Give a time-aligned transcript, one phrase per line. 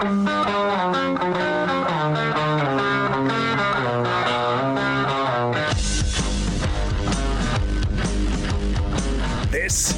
[0.00, 0.28] This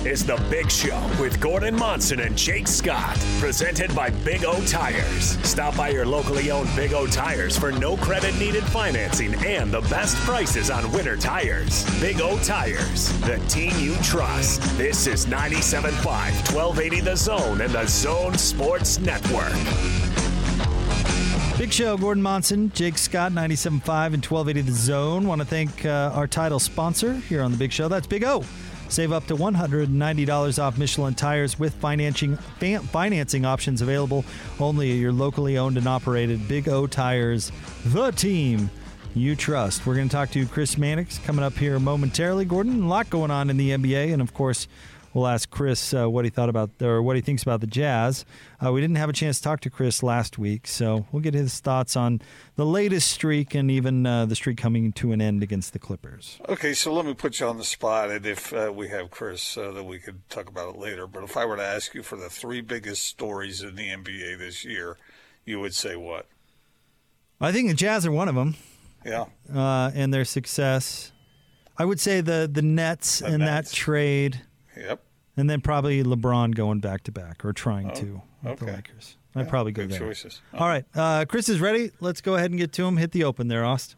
[0.06, 5.36] is The Big Show with Gordon Monson and Jake Scott, presented by Big O Tires.
[5.46, 9.82] Stop by your locally owned Big O Tires for no credit needed financing and the
[9.82, 11.84] best prices on winter tires.
[12.00, 14.62] Big O Tires, the team you trust.
[14.78, 19.52] This is 97.5, 1280 The Zone and The Zone Sports Network.
[21.58, 25.26] Big Show, Gordon Monson, Jake Scott, 97.5 and 1280 The Zone.
[25.26, 27.88] Want to thank uh, our title sponsor here on The Big Show.
[27.88, 28.44] That's Big O.
[28.90, 34.24] Save up to $190 off Michelin tires with financing financing options available
[34.58, 37.52] only at your locally owned and operated Big O Tires,
[37.86, 38.68] the team
[39.14, 39.86] you trust.
[39.86, 42.44] We're going to talk to Chris Mannix coming up here momentarily.
[42.44, 44.66] Gordon, a lot going on in the NBA, and of course,
[45.12, 48.24] We'll ask Chris uh, what he thought about or what he thinks about the Jazz.
[48.64, 51.34] Uh, we didn't have a chance to talk to Chris last week, so we'll get
[51.34, 52.20] his thoughts on
[52.54, 56.38] the latest streak and even uh, the streak coming to an end against the Clippers.
[56.48, 59.56] Okay, so let me put you on the spot, and if uh, we have Chris,
[59.56, 61.08] uh, then we could talk about it later.
[61.08, 64.38] But if I were to ask you for the three biggest stories in the NBA
[64.38, 64.96] this year,
[65.44, 66.26] you would say what?
[67.40, 68.54] I think the Jazz are one of them.
[69.04, 71.10] Yeah, uh, and their success.
[71.78, 73.70] I would say the the Nets The and Nets.
[73.70, 74.42] that trade.
[74.80, 75.02] Yep.
[75.36, 78.76] And then probably LeBron going back to back or trying to with the okay.
[78.76, 79.16] Lakers.
[79.34, 79.98] I'd probably go Good there.
[80.00, 80.40] choices.
[80.52, 80.84] All right.
[80.94, 81.92] Uh, Chris is ready.
[82.00, 82.96] Let's go ahead and get to him.
[82.96, 83.94] Hit the open there, Aust.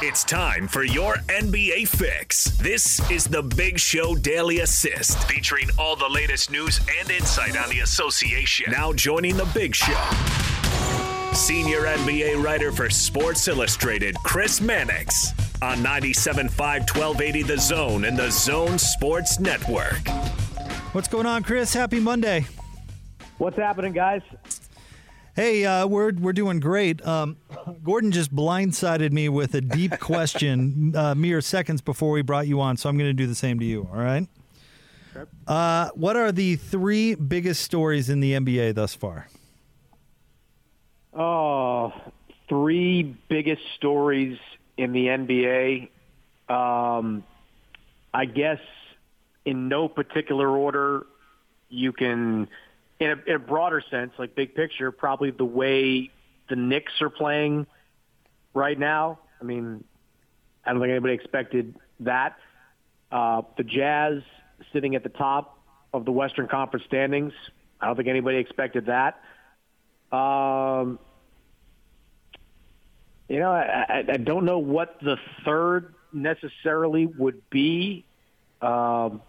[0.00, 2.44] It's time for your NBA fix.
[2.58, 7.68] This is the Big Show Daily Assist, featuring all the latest news and insight on
[7.68, 8.70] the association.
[8.70, 10.00] Now joining the Big Show,
[11.32, 18.30] senior NBA writer for Sports Illustrated, Chris Mannix, on 97.5 1280 The Zone and the
[18.30, 20.08] Zone Sports Network.
[20.92, 21.74] What's going on, Chris?
[21.74, 22.46] Happy Monday.
[23.38, 24.22] What's happening, guys?
[25.34, 27.04] Hey, uh, we're we're doing great.
[27.06, 27.36] Um,
[27.84, 32.60] Gordon just blindsided me with a deep question uh, mere seconds before we brought you
[32.60, 33.88] on, so I'm going to do the same to you.
[33.92, 34.26] All right.
[35.46, 39.28] Uh, what are the three biggest stories in the NBA thus far?
[41.12, 41.92] Oh,
[42.48, 44.38] three biggest stories
[44.78, 45.88] in the NBA.
[46.48, 47.24] Um,
[48.14, 48.60] I guess
[49.44, 51.04] in no particular order,
[51.68, 52.48] you can,
[52.98, 56.10] in a, in a broader sense, like big picture, probably the way
[56.48, 57.66] the Knicks are playing
[58.54, 59.18] right now.
[59.40, 59.84] I mean,
[60.64, 62.36] I don't think anybody expected that.
[63.10, 64.22] Uh, the Jazz
[64.72, 65.58] sitting at the top
[65.92, 67.32] of the Western Conference standings.
[67.80, 69.20] I don't think anybody expected that.
[70.16, 70.98] Um,
[73.28, 78.04] you know, I, I, I don't know what the third necessarily would be.
[78.62, 79.20] Um,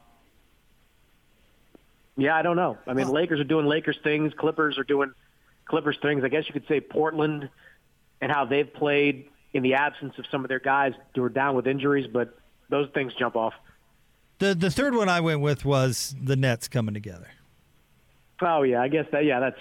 [2.17, 2.77] yeah, I don't know.
[2.87, 4.33] I mean, Lakers are doing Lakers things.
[4.33, 5.13] Clippers are doing
[5.65, 6.23] Clippers things.
[6.23, 7.49] I guess you could say Portland
[8.21, 11.55] and how they've played in the absence of some of their guys who are down
[11.55, 12.37] with injuries, but
[12.69, 13.53] those things jump off.
[14.39, 17.27] The the third one I went with was the Nets coming together.
[18.41, 19.25] Oh yeah, I guess that.
[19.25, 19.59] Yeah, that's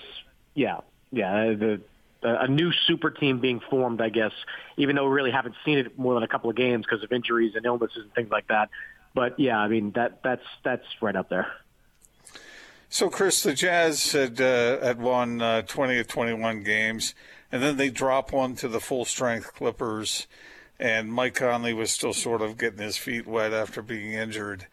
[0.55, 0.79] yeah,
[1.11, 1.55] yeah.
[1.55, 1.81] The
[2.23, 4.33] a new super team being formed, I guess.
[4.77, 7.13] Even though we really haven't seen it more than a couple of games because of
[7.13, 8.71] injuries and illnesses and things like that.
[9.15, 11.49] But yeah, I mean that that's that's right up there.
[12.91, 17.15] So, Chris, the Jazz had uh, had won uh, 20 of 21 games,
[17.53, 20.27] and then they drop one to the full strength Clippers,
[20.81, 24.67] and Mike Conley was still sort of getting his feet wet after being injured.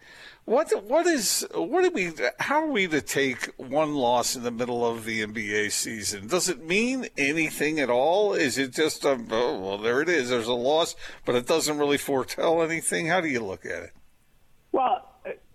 [0.44, 4.52] What what is what do we how are we to take one loss in the
[4.52, 6.28] middle of the NBA season?
[6.28, 8.32] Does it mean anything at all?
[8.32, 11.78] Is it just a oh well there it is there's a loss, but it doesn't
[11.78, 13.08] really foretell anything?
[13.08, 13.90] How do you look at it?
[14.70, 15.08] Well,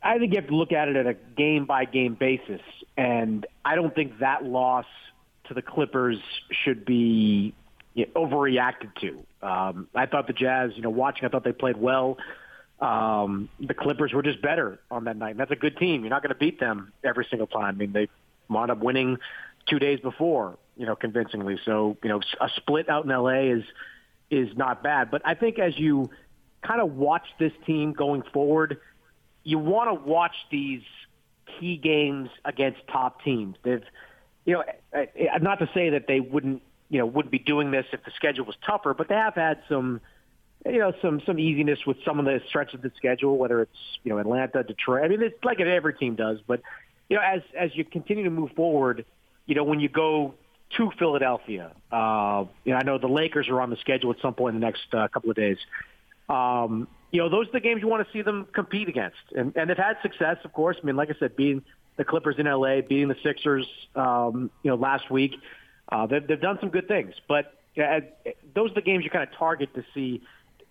[0.04, 2.62] I think you have to look at it at a game by game basis,
[2.98, 4.86] and I don't think that loss
[5.46, 6.20] to the Clippers
[6.52, 7.54] should be
[7.98, 9.24] overreacted to.
[9.42, 12.18] Um, I thought the Jazz, you know, watching, I thought they played well.
[12.80, 15.32] Um, the Clippers were just better on that night.
[15.32, 16.02] And that's a good team.
[16.02, 17.76] You're not going to beat them every single time.
[17.76, 18.10] I mean, they
[18.50, 19.18] wound up winning
[19.68, 21.60] two days before, you know, convincingly.
[21.64, 23.64] So, you know, a split out in LA is
[24.32, 25.12] is not bad.
[25.12, 26.10] But I think as you
[26.64, 28.80] kind of watch this team going forward,
[29.44, 30.82] you want to watch these
[31.60, 33.58] key games against top teams.
[33.64, 33.84] They've,
[34.46, 34.64] you know,
[35.42, 36.62] not to say that they wouldn't,
[36.92, 39.64] you know, wouldn't be doing this if the schedule was tougher, but they have had
[39.68, 40.02] some
[40.66, 43.78] you know, some some easiness with some of the stretch of the schedule, whether it's
[44.04, 45.04] you know Atlanta, Detroit.
[45.04, 46.38] I mean, it's like every team does.
[46.46, 46.62] But
[47.10, 49.06] you know, as as you continue to move forward,
[49.48, 50.36] you know, when you go
[50.78, 54.36] to Philadelphia, uh, you know, I know the Lakers are on the schedule at some
[54.36, 55.58] point in the next uh, couple of days.
[56.30, 59.56] Um, you know, those are the games you want to see them compete against, and
[59.56, 60.78] and they've had success, of course.
[60.82, 61.64] I mean, like I said, being
[61.98, 65.34] the Clippers in LA, beating the Sixers, um, you know, last week.
[65.92, 68.02] Uh, they've, they've done some good things, but uh,
[68.54, 70.22] those are the games you kind of target to see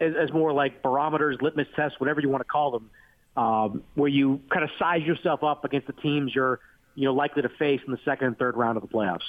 [0.01, 2.91] as, as more like barometers, litmus tests, whatever you want to call them,
[3.37, 6.61] um, where you kind of size yourself up against the teams you're
[6.95, 9.21] you know likely to face in the second and third round of the playoffs.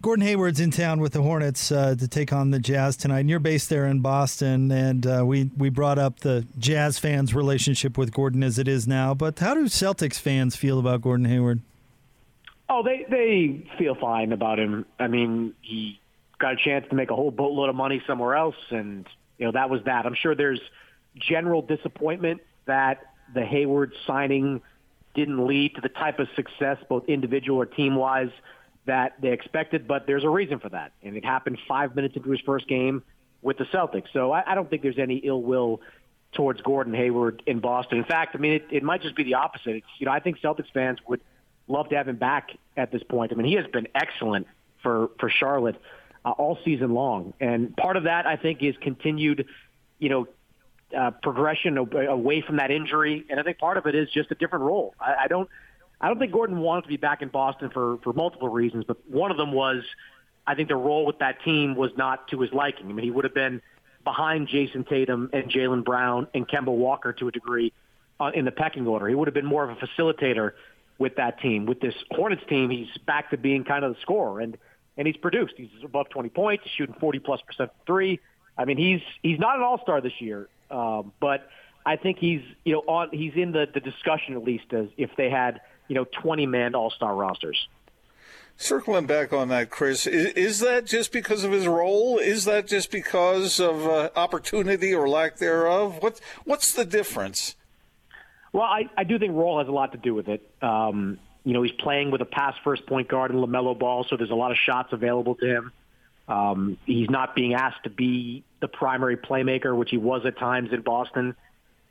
[0.00, 3.20] Gordon Hayward's in town with the Hornets uh, to take on the Jazz tonight.
[3.20, 7.34] And you're based there in Boston, and uh, we we brought up the Jazz fans'
[7.34, 9.14] relationship with Gordon as it is now.
[9.14, 11.60] But how do Celtics fans feel about Gordon Hayward?
[12.74, 14.86] Oh, they they feel fine about him.
[14.98, 16.00] I mean, he
[16.38, 19.52] got a chance to make a whole boatload of money somewhere else, and you know
[19.52, 20.06] that was that.
[20.06, 20.60] I'm sure there's
[21.14, 24.62] general disappointment that the Hayward signing
[25.14, 28.30] didn't lead to the type of success, both individual or team wise
[28.86, 30.92] that they expected, but there's a reason for that.
[31.02, 33.02] And it happened five minutes into his first game
[33.42, 34.06] with the Celtics.
[34.14, 35.82] So I, I don't think there's any ill will
[36.32, 37.98] towards Gordon Hayward in Boston.
[37.98, 39.76] In fact, I mean, it, it might just be the opposite.
[39.76, 41.20] It's, you know, I think Celtics fans would
[41.72, 43.32] love to have him back at this point.
[43.32, 44.46] I mean, he has been excellent
[44.82, 45.78] for, for Charlotte
[46.24, 47.32] uh, all season long.
[47.40, 49.46] And part of that, I think, is continued,
[49.98, 50.28] you know,
[50.96, 53.24] uh, progression away from that injury.
[53.28, 54.94] And I think part of it is just a different role.
[55.00, 55.48] I, I don't–
[56.04, 58.96] I don't think Gordon wanted to be back in Boston for, for multiple reasons, but
[59.08, 59.84] one of them was
[60.44, 62.86] I think the role with that team was not to his liking.
[62.88, 63.62] I mean, he would have been
[64.02, 67.72] behind Jayson Tatum and Jaylen Brown and Kemba Walker to a degree
[68.18, 69.06] uh, in the pecking order.
[69.08, 70.54] He would have been more of a facilitator
[71.02, 71.66] with that team.
[71.66, 74.56] With this Hornets team, he's back to being kind of the scorer, and
[74.96, 75.54] and he's produced.
[75.56, 78.20] He's above 20 points, shooting 40 plus percent three.
[78.56, 81.48] I mean, he's he's not an all star this year, um, but
[81.84, 85.10] I think he's you know on he's in the the discussion at least as if
[85.16, 85.60] they had
[85.92, 87.68] you know, 20 man all star rosters.
[88.56, 92.18] Circling back on that, Chris, is, is, that just because of his role?
[92.18, 95.98] Is that just because of uh, opportunity or lack thereof?
[96.00, 97.56] What's what's the difference?
[98.52, 100.48] Well, I, I do think role has a lot to do with it.
[100.60, 104.16] Um, you know, he's playing with a pass first point guard in LaMelo Ball, so
[104.16, 105.72] there's a lot of shots available to him.
[106.28, 110.72] Um, he's not being asked to be the primary playmaker, which he was at times
[110.72, 111.34] in Boston.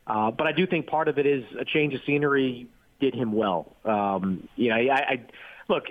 [0.06, 2.66] Uh, but I do think part of it is a change of scenery
[3.00, 3.76] did him well.
[3.84, 5.20] Um, you know, I, I
[5.68, 5.84] look.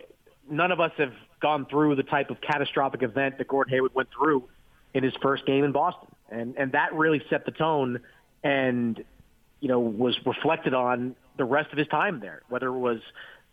[0.49, 4.09] None of us have gone through the type of catastrophic event that Gordon Hayward went
[4.11, 4.49] through
[4.93, 7.99] in his first game in Boston, and and that really set the tone,
[8.43, 9.03] and
[9.61, 12.41] you know was reflected on the rest of his time there.
[12.49, 12.99] Whether it was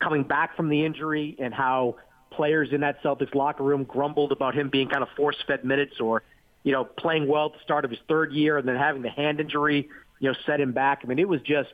[0.00, 1.96] coming back from the injury and how
[2.30, 6.22] players in that Celtics locker room grumbled about him being kind of force-fed minutes, or
[6.64, 9.10] you know playing well at the start of his third year and then having the
[9.10, 9.88] hand injury,
[10.18, 11.00] you know, set him back.
[11.04, 11.72] I mean, it was just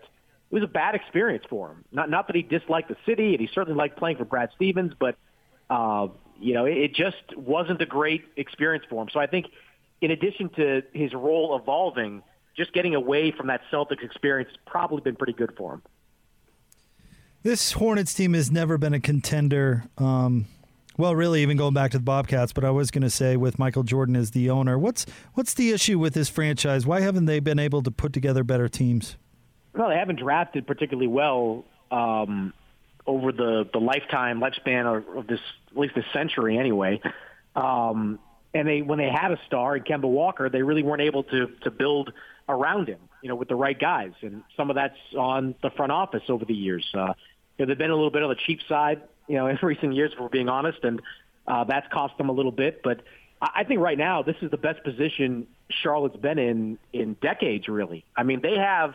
[0.50, 1.84] it was a bad experience for him.
[1.92, 4.92] Not not that he disliked the city, and he certainly liked playing for Brad Stevens,
[4.98, 5.16] but
[5.70, 6.08] uh,
[6.40, 9.08] you know, it, it just wasn't a great experience for him.
[9.12, 9.46] So I think,
[10.00, 12.22] in addition to his role evolving,
[12.56, 15.82] just getting away from that Celtics experience has probably been pretty good for him.
[17.42, 19.84] This Hornets team has never been a contender.
[19.98, 20.46] Um,
[20.96, 23.58] well, really, even going back to the Bobcats, but I was going to say with
[23.58, 25.04] Michael Jordan as the owner, what's
[25.34, 26.86] what's the issue with this franchise?
[26.86, 29.16] Why haven't they been able to put together better teams?
[29.74, 32.54] Well, they haven't drafted particularly well um,
[33.06, 35.40] over the the lifetime lifespan of, of this
[35.72, 37.00] at least this century anyway.
[37.56, 38.20] Um,
[38.54, 41.48] and they when they had a star in Kemba Walker, they really weren't able to
[41.62, 42.12] to build
[42.48, 44.12] around him, you know, with the right guys.
[44.22, 46.86] And some of that's on the front office over the years.
[46.94, 47.14] Uh,
[47.58, 49.94] you know, they've been a little bit on the cheap side, you know, in recent
[49.94, 51.00] years, if we're being honest, and
[51.46, 52.82] uh, that's cost them a little bit.
[52.82, 53.02] But
[53.40, 57.68] I think right now this is the best position Charlotte's been in in decades.
[57.68, 58.94] Really, I mean, they have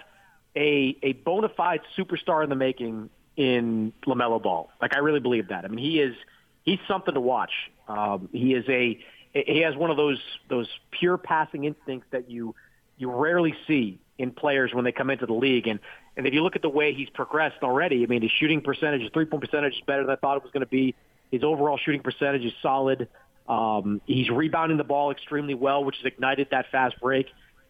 [0.56, 4.70] a a bona fide superstar in the making in Lamelo Ball.
[4.82, 5.66] Like I really believe that.
[5.66, 6.16] I mean, he is
[6.64, 7.52] he's something to watch.
[7.88, 9.00] Um, he is a
[9.34, 12.56] he has one of those those pure passing instincts that you
[13.00, 15.68] you rarely see in players when they come into the league.
[15.68, 15.80] And
[16.16, 19.02] and if you look at the way he's progressed already, I mean, his shooting percentage,
[19.02, 20.94] his three point percentage is better than I thought it was going to be.
[21.32, 23.08] His overall shooting percentage is solid.
[23.48, 27.28] Um, he's rebounding the ball extremely well, which has ignited that fast break.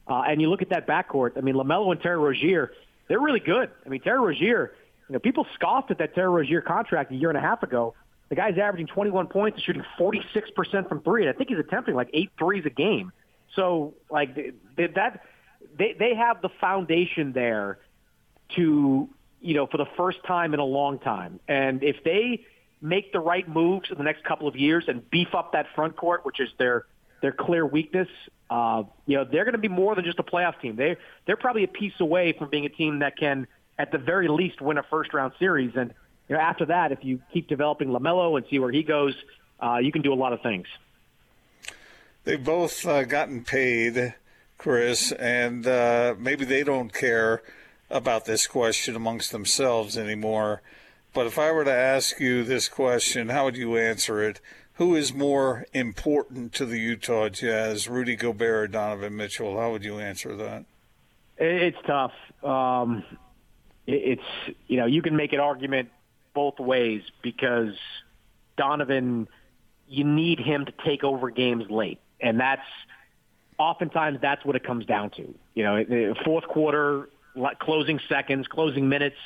[0.08, 1.38] Uh, and you look at that backcourt.
[1.38, 2.72] I mean, Lamelo and Terry Rozier,
[3.08, 3.70] they're really good.
[3.86, 4.74] I mean, Terry Rozier,
[5.08, 7.94] you know, people scoffed at that Terry Rozier contract a year and a half ago.
[8.30, 11.96] The guy's averaging 21 points and shooting 46% from three, and I think he's attempting
[11.96, 13.12] like eight threes a game.
[13.56, 14.36] So, like
[14.78, 15.24] that,
[15.78, 17.80] they they have the foundation there
[18.56, 19.10] to
[19.42, 22.46] you know for the first time in a long time, and if they
[22.82, 25.96] make the right moves in the next couple of years and beef up that front
[25.96, 26.86] court, which is their
[27.22, 28.08] their clear weakness,
[28.50, 30.76] uh, you know, they're going to be more than just a playoff team.
[30.76, 34.28] They they're probably a piece away from being a team that can, at the very
[34.28, 35.72] least, win a first round series.
[35.76, 35.94] And
[36.28, 39.14] you know, after that, if you keep developing Lamelo and see where he goes,
[39.62, 40.68] uh, you can do a lot of things.
[42.30, 44.14] They've both uh, gotten paid,
[44.60, 47.42] Chris, and uh, maybe they don't care
[47.90, 50.62] about this question amongst themselves anymore.
[51.12, 54.42] But if I were to ask you this question, how would you answer it?
[54.74, 59.60] Who is more important to the Utah Jazz, Rudy Gobert or Donovan Mitchell?
[59.60, 60.66] How would you answer that?
[61.40, 62.14] It's tough.
[62.44, 63.04] Um,
[63.88, 64.22] it's
[64.68, 65.90] you know you can make an argument
[66.36, 67.74] both ways because
[68.56, 69.28] Donovan,
[69.88, 72.66] you need him to take over games late, and that's
[73.58, 75.34] oftentimes that's what it comes down to.
[75.54, 77.10] You know, fourth quarter,
[77.60, 79.18] closing seconds, closing minutes,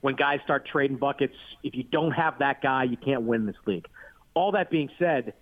[0.00, 1.36] when guys start trading buckets.
[1.62, 3.86] If you don't have that guy, you can't win this league.
[4.34, 5.34] All that being said,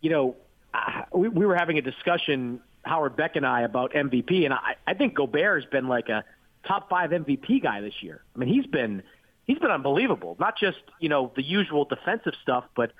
[0.00, 0.36] you know,
[0.74, 4.76] uh, we, we were having a discussion, Howard Beck and I, about MVP, and I,
[4.86, 6.24] I think Gobert has been like a
[6.66, 8.22] top five MVP guy this year.
[8.34, 9.02] I mean, he's been
[9.46, 10.36] he's been unbelievable.
[10.40, 12.92] Not just you know the usual defensive stuff, but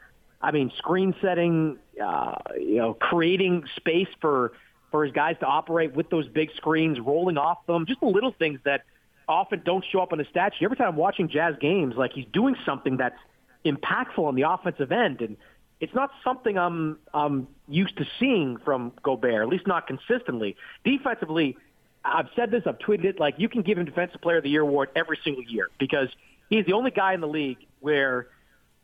[0.43, 4.53] I mean screen setting, uh, you know, creating space for
[4.91, 8.33] for his guys to operate with those big screens, rolling off them, just the little
[8.33, 8.83] things that
[9.27, 10.65] often don't show up on the stat sheet.
[10.65, 13.19] Every time I'm watching Jazz games, like he's doing something that's
[13.65, 15.37] impactful on the offensive end, and
[15.81, 20.57] it's not something I'm I'm used to seeing from Gobert, at least not consistently.
[20.85, 21.57] Defensively,
[22.05, 24.51] I've said this, I've tweeted it, like you can give him Defensive Player of the
[24.51, 26.09] Year award every single year because
[26.51, 28.29] he's the only guy in the league where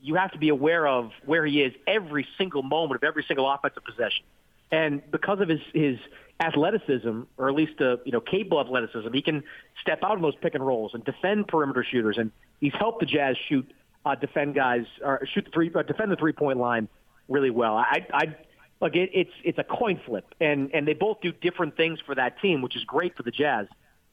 [0.01, 3.51] you have to be aware of where he is every single moment of every single
[3.51, 4.25] offensive possession.
[4.71, 5.99] And because of his his
[6.41, 9.43] athleticism, or at least uh, you know capable athleticism, he can
[9.81, 12.19] step out in those pick and rolls and defend perimeter shooters.
[12.19, 13.71] And he's helped the Jazz shoot,
[14.05, 16.89] uh, defend guys, or shoot the three, uh, defend the three point line
[17.29, 17.77] really well.
[17.77, 18.37] I, I
[18.81, 22.15] look, it, it's it's a coin flip, and and they both do different things for
[22.15, 23.67] that team, which is great for the Jazz.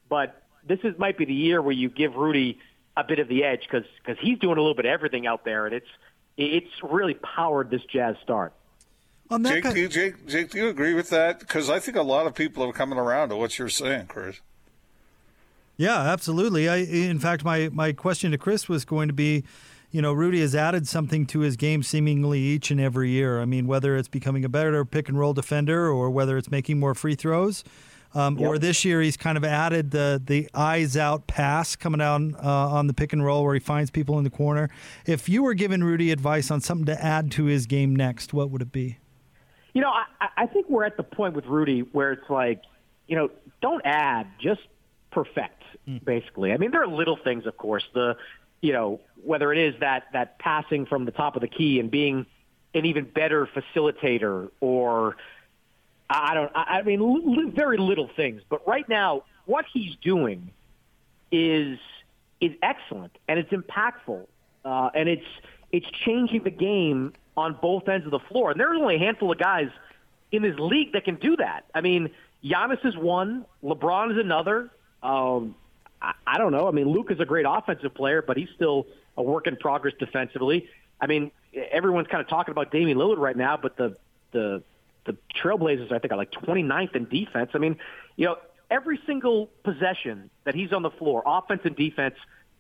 [0.10, 2.60] But this is might be the year where you give Rudy
[2.98, 5.46] a bit of the edge because because he's doing a little bit of everything out
[5.46, 5.88] there, and it's
[6.38, 8.54] it's really powered this Jazz start.
[9.30, 11.40] On that Jake, kind- do you, Jake, Jake, do you agree with that?
[11.40, 14.40] Because I think a lot of people are coming around to what you're saying, Chris.
[15.78, 16.70] Yeah, absolutely.
[16.70, 19.44] I, in fact, my my question to Chris was going to be
[19.96, 23.40] you know, Rudy has added something to his game seemingly each and every year.
[23.40, 26.80] I mean, whether it's becoming a better pick and roll defender or whether it's making
[26.82, 27.64] more free throws.
[28.16, 28.50] Um, yep.
[28.50, 32.48] Or this year, he's kind of added the the eyes out pass coming down uh,
[32.48, 34.70] on the pick and roll where he finds people in the corner.
[35.06, 38.50] If you were giving Rudy advice on something to add to his game next, what
[38.50, 38.98] would it be?
[39.74, 42.62] You know, I, I think we're at the point with Rudy where it's like,
[43.08, 43.30] you know,
[43.62, 44.62] don't add, just
[45.12, 45.62] perfect.
[45.86, 46.04] Mm.
[46.04, 47.86] Basically, I mean, there are little things, of course.
[47.94, 48.16] The
[48.62, 51.92] you know, whether it is that, that passing from the top of the key and
[51.92, 52.26] being
[52.74, 55.18] an even better facilitator or
[56.10, 58.42] I don't, I mean, very little things.
[58.48, 60.52] But right now, what he's doing
[61.32, 61.80] is,
[62.40, 64.26] is excellent and it's impactful.
[64.64, 65.26] Uh, and it's,
[65.72, 68.52] it's changing the game on both ends of the floor.
[68.52, 69.70] And there's only a handful of guys
[70.32, 71.66] in this league that can do that.
[71.74, 72.10] I mean,
[72.44, 74.70] Giannis is one, LeBron is another.
[75.02, 75.56] Um,
[76.02, 76.68] I, I don't know.
[76.68, 79.94] I mean, Luka is a great offensive player, but he's still a work in progress
[80.00, 80.70] defensively.
[81.00, 81.32] I mean,
[81.72, 83.98] everyone's kind of talking about Damian Lillard right now, but the
[84.32, 84.64] the
[85.06, 87.52] the Trailblazers, I think, are like 29th in defense.
[87.54, 87.78] I mean,
[88.16, 88.38] you know,
[88.70, 92.16] every single possession that he's on the floor, offense and defense,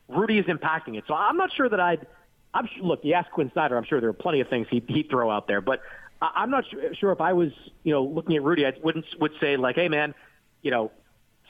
[0.07, 1.05] Rudy is impacting it.
[1.07, 2.05] So I'm not sure that I'd.
[2.53, 3.01] I'm look.
[3.03, 3.75] You ask Quin Snyder.
[3.75, 5.81] I'm sure there are plenty of things he'd, he'd throw out there, but
[6.21, 7.51] I'm not sure if I was,
[7.83, 10.13] you know, looking at Rudy, I wouldn't would say like, hey man,
[10.61, 10.91] you know,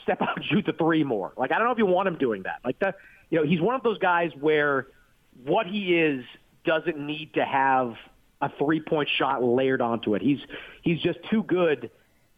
[0.03, 1.33] step out shoot the three more.
[1.37, 2.59] Like I don't know if you want him doing that.
[2.63, 2.95] Like that,
[3.29, 4.87] you know, he's one of those guys where
[5.43, 6.25] what he is
[6.65, 7.95] doesn't need to have
[8.41, 10.21] a three point shot layered onto it.
[10.21, 10.39] He's
[10.81, 11.89] he's just too good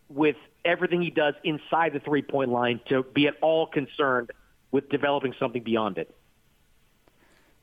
[0.10, 4.32] with everything he does inside the three point line to be at all concerned
[4.72, 6.13] with developing something beyond it.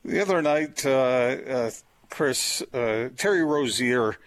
[0.03, 1.71] The other night, uh, uh,
[2.09, 4.17] Chris uh, Terry Rozier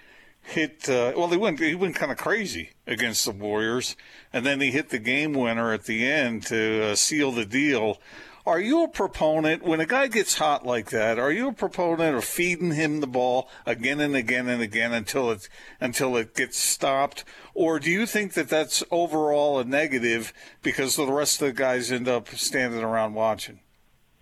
[0.42, 0.88] hit.
[0.88, 3.94] Uh, well, he went he went kind of crazy against the Warriors,
[4.32, 8.00] and then he hit the game winner at the end to uh, seal the deal.
[8.48, 11.18] Are you a proponent when a guy gets hot like that?
[11.18, 15.30] Are you a proponent of feeding him the ball again and again and again until
[15.30, 15.50] it
[15.82, 21.04] until it gets stopped, or do you think that that's overall a negative because the
[21.12, 23.60] rest of the guys end up standing around watching?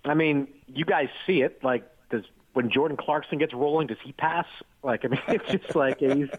[0.04, 1.62] I mean, you guys see it.
[1.62, 4.46] Like, does when Jordan Clarkson gets rolling, does he pass?
[4.82, 6.30] Like, I mean, it's just like he's.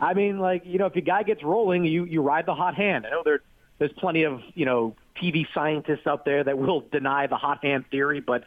[0.00, 2.74] I mean, like you know, if a guy gets rolling, you you ride the hot
[2.74, 3.06] hand.
[3.06, 3.42] I know there
[3.78, 7.84] there's plenty of you know TV scientists out there that will deny the hot hand
[7.90, 8.44] theory, but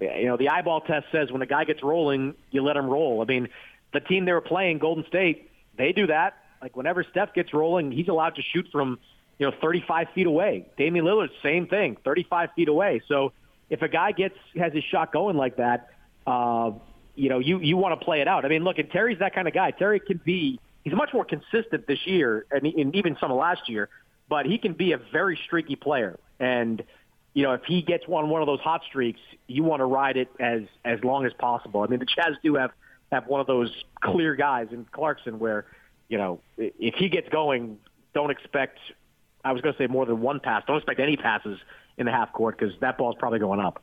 [0.00, 3.22] you know the eyeball test says when a guy gets rolling, you let him roll.
[3.22, 3.48] I mean,
[3.92, 6.36] the team they were playing, Golden State, they do that.
[6.60, 8.98] Like whenever Steph gets rolling, he's allowed to shoot from
[9.38, 10.66] you know 35 feet away.
[10.76, 13.02] Damian Lillard, same thing, 35 feet away.
[13.08, 13.32] So
[13.70, 15.90] if a guy gets has his shot going like that
[16.26, 16.72] uh,
[17.14, 18.44] you know, you you want to play it out.
[18.44, 19.70] I mean, look, and Terry's that kind of guy.
[19.70, 23.68] Terry can be he's much more consistent this year, and, and even some of last
[23.68, 23.88] year,
[24.28, 26.18] but he can be a very streaky player.
[26.38, 26.82] And
[27.34, 30.16] you know, if he gets on one of those hot streaks, you want to ride
[30.16, 31.82] it as as long as possible.
[31.82, 32.70] I mean, the Jazz do have
[33.12, 35.66] have one of those clear guys in Clarkson where,
[36.08, 37.78] you know, if he gets going,
[38.14, 38.78] don't expect.
[39.44, 40.64] I was going to say more than one pass.
[40.66, 41.58] Don't expect any passes
[41.98, 43.82] in the half court because that ball's probably going up.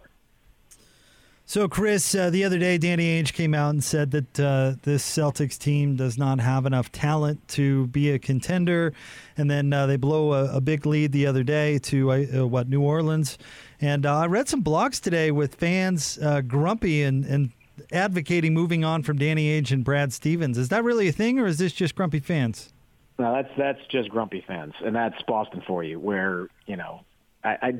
[1.45, 5.03] So, Chris, uh, the other day, Danny Ainge came out and said that uh, this
[5.05, 8.93] Celtics team does not have enough talent to be a contender.
[9.35, 12.47] And then uh, they blow a, a, big lead the other day to, uh, uh,
[12.47, 13.38] what, New Orleans.
[13.81, 17.51] And uh, I read some blogs today with fans grumpy and, and
[17.91, 20.57] advocating moving on from Danny Ainge and Brad Stevens.
[20.57, 22.71] Is that really a thing, or is this just grumpy fans?
[23.19, 26.00] No, that's that's just grumpy fans, and that's Boston for you.
[26.00, 27.01] Where you know
[27.43, 27.71] I, I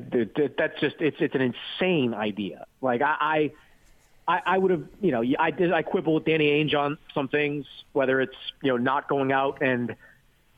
[0.58, 2.66] that's just it's it's an insane idea.
[2.84, 3.50] Like I,
[4.28, 7.28] I, I would have you know I did I quibble with Danny Ainge on some
[7.28, 9.96] things, whether it's you know not going out and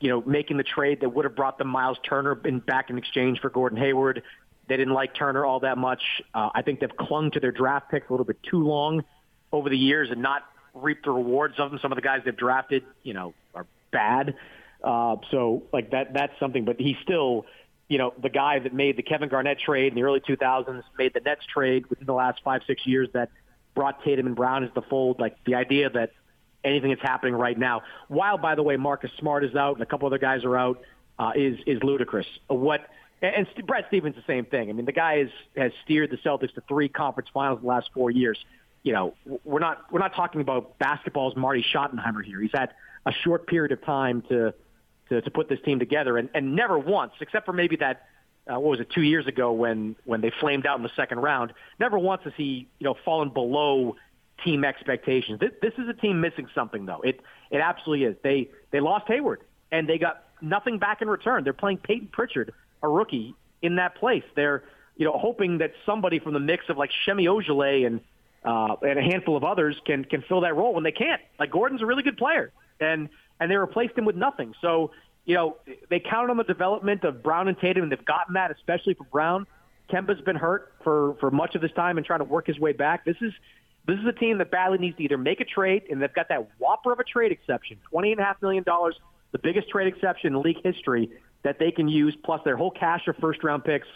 [0.01, 2.99] you know making the trade that would have brought them Miles Turner in back in
[2.99, 4.23] exchange for Gordon Hayward.
[4.69, 6.03] They didn't like Turner all that much.
[6.35, 9.05] Uh, I think they've clung to their draft picks a little bit too long
[9.53, 10.43] over the years and not
[10.75, 11.79] reaped the rewards of them.
[11.81, 14.35] Some of the guys they've drafted, you know, are bad.
[14.83, 16.65] Uh, so like that that's something.
[16.65, 17.47] But he's still
[17.89, 21.15] you know, the guy that made the Kevin Garnett trade in the early 2000s, made
[21.15, 23.31] the Nets trade within the last five, six years that
[23.75, 25.21] brought Tatum and Brown into the fold.
[25.21, 26.11] Like the idea that
[26.65, 29.87] anything that's happening right now, while by the way Marcus Smart is out and a
[29.87, 30.83] couple other guys are out,
[31.19, 32.27] uh, is is ludicrous.
[32.49, 32.89] What
[33.23, 34.69] and, and Brad Stevens the same thing.
[34.69, 37.69] I mean, the guy has has steered the Celtics to three conference finals in the
[37.69, 38.39] last four years.
[38.83, 39.15] You know,
[39.45, 42.41] we're not we're not talking about basketball's Marty Schottenheimer here.
[42.41, 42.73] He's had
[43.05, 44.53] a short period of time to
[45.09, 48.07] to, to put this team together, and, and never once, except for maybe that
[48.49, 51.19] uh, what was it two years ago when when they flamed out in the second
[51.19, 51.53] round.
[51.81, 53.97] Never once has he you know fallen below
[54.45, 55.41] team expectations.
[55.41, 57.01] This, this is a team missing something though.
[57.03, 57.21] It
[57.51, 58.17] it absolutely is.
[58.23, 59.41] They they lost Hayward
[59.73, 61.45] and they got nothing back in return.
[61.45, 64.25] They're playing Payton Pritchard, a rookie, in that place.
[64.35, 64.63] They're
[64.97, 68.01] you know hoping that somebody from the mix of like Semi Ojeleye and
[68.45, 71.21] uh, and a handful of others can can fill that role when they can't.
[71.39, 73.09] Like Gordon's a really good player and
[73.41, 74.55] and they replaced him with nothing.
[74.61, 74.91] So,
[75.25, 75.57] you know,
[75.91, 79.05] they counted on the development of Brown and Tatum, and they've gotten that, especially for
[79.05, 79.47] Brown.
[79.91, 82.73] Kemba's been hurt for for much of this time and trying to work his way
[82.73, 83.05] back.
[83.05, 83.33] This is
[83.87, 86.29] this is a team that badly needs to either make a trade, and they've got
[86.29, 88.97] that whopper of a trade exception, twenty and a half million dollars,
[89.33, 91.11] the biggest trade exception in league history
[91.45, 93.87] that they can use, plus their whole cache of first round picks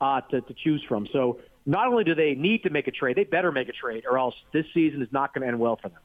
[0.00, 1.06] uh, to to choose from.
[1.12, 4.04] So not only do they need to make a trade, they better make a trade,
[4.08, 6.00] or else this season is not going to end well for them.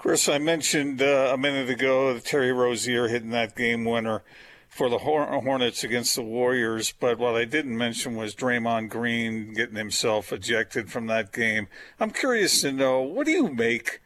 [0.00, 4.22] Chris, I mentioned uh, a minute ago Terry Rozier hitting that game winner
[4.66, 9.76] for the Hornets against the Warriors, but what I didn't mention was Draymond Green getting
[9.76, 11.68] himself ejected from that game.
[12.00, 14.00] I'm curious to know what do you make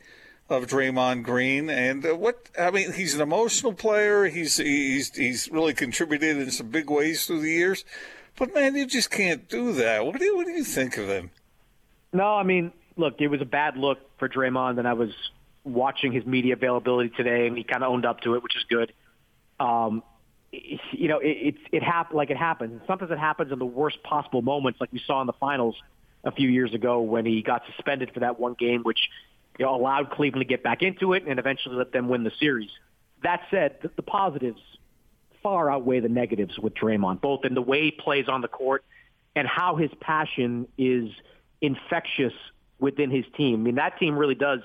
[0.49, 1.71] of Draymond Green?
[1.71, 4.25] And uh, what I mean he's an emotional player.
[4.25, 7.85] He's he's he's really contributed in some big ways through the years.
[8.37, 10.05] But man you just can't do that.
[10.05, 11.31] What do you what do you think of him?
[12.13, 15.13] No I mean look it was a bad look for Draymond and I was
[15.65, 18.65] watching his media availability today, and he kind of owned up to it, which is
[18.69, 18.93] good.
[19.59, 20.03] Um,
[20.53, 22.83] you know, it, it's it happened like it happens.
[22.87, 25.77] Sometimes it happens in the worst possible moments, like we saw in the finals
[26.23, 29.09] a few years ago when he got suspended for that one game, which
[29.59, 32.33] you know, allowed Cleveland to get back into it and eventually let them win the
[32.39, 32.71] series.
[33.23, 34.61] That said, the, the positives
[35.43, 38.85] far outweigh the negatives with Draymond, both in the way he plays on the court
[39.37, 41.11] and how his passion is
[41.61, 42.33] infectious
[42.79, 43.61] within his team.
[43.61, 44.61] I mean, that team really does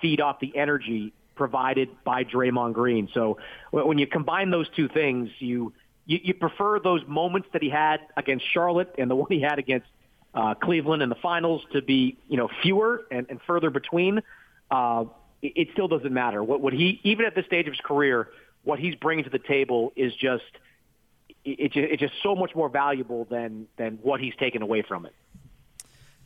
[0.00, 3.08] feed off the energy provided by Draymond Green.
[3.12, 3.38] So
[3.70, 5.72] when you combine those two things, you
[6.06, 9.58] you, you prefer those moments that he had against Charlotte and the one he had
[9.58, 9.88] against
[10.34, 14.22] uh, Cleveland in the finals to be you know fewer and, and further between.
[14.70, 15.04] Uh,
[15.42, 16.42] it, it still doesn't matter.
[16.42, 18.30] What what he even at this stage of his career,
[18.64, 20.44] what he's bringing to the table is just
[21.44, 25.14] it, it's just so much more valuable than than what he's taken away from it.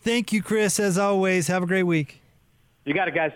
[0.00, 0.80] Thank you, Chris.
[0.80, 2.22] As always, have a great week.
[2.84, 3.32] You got it, guys.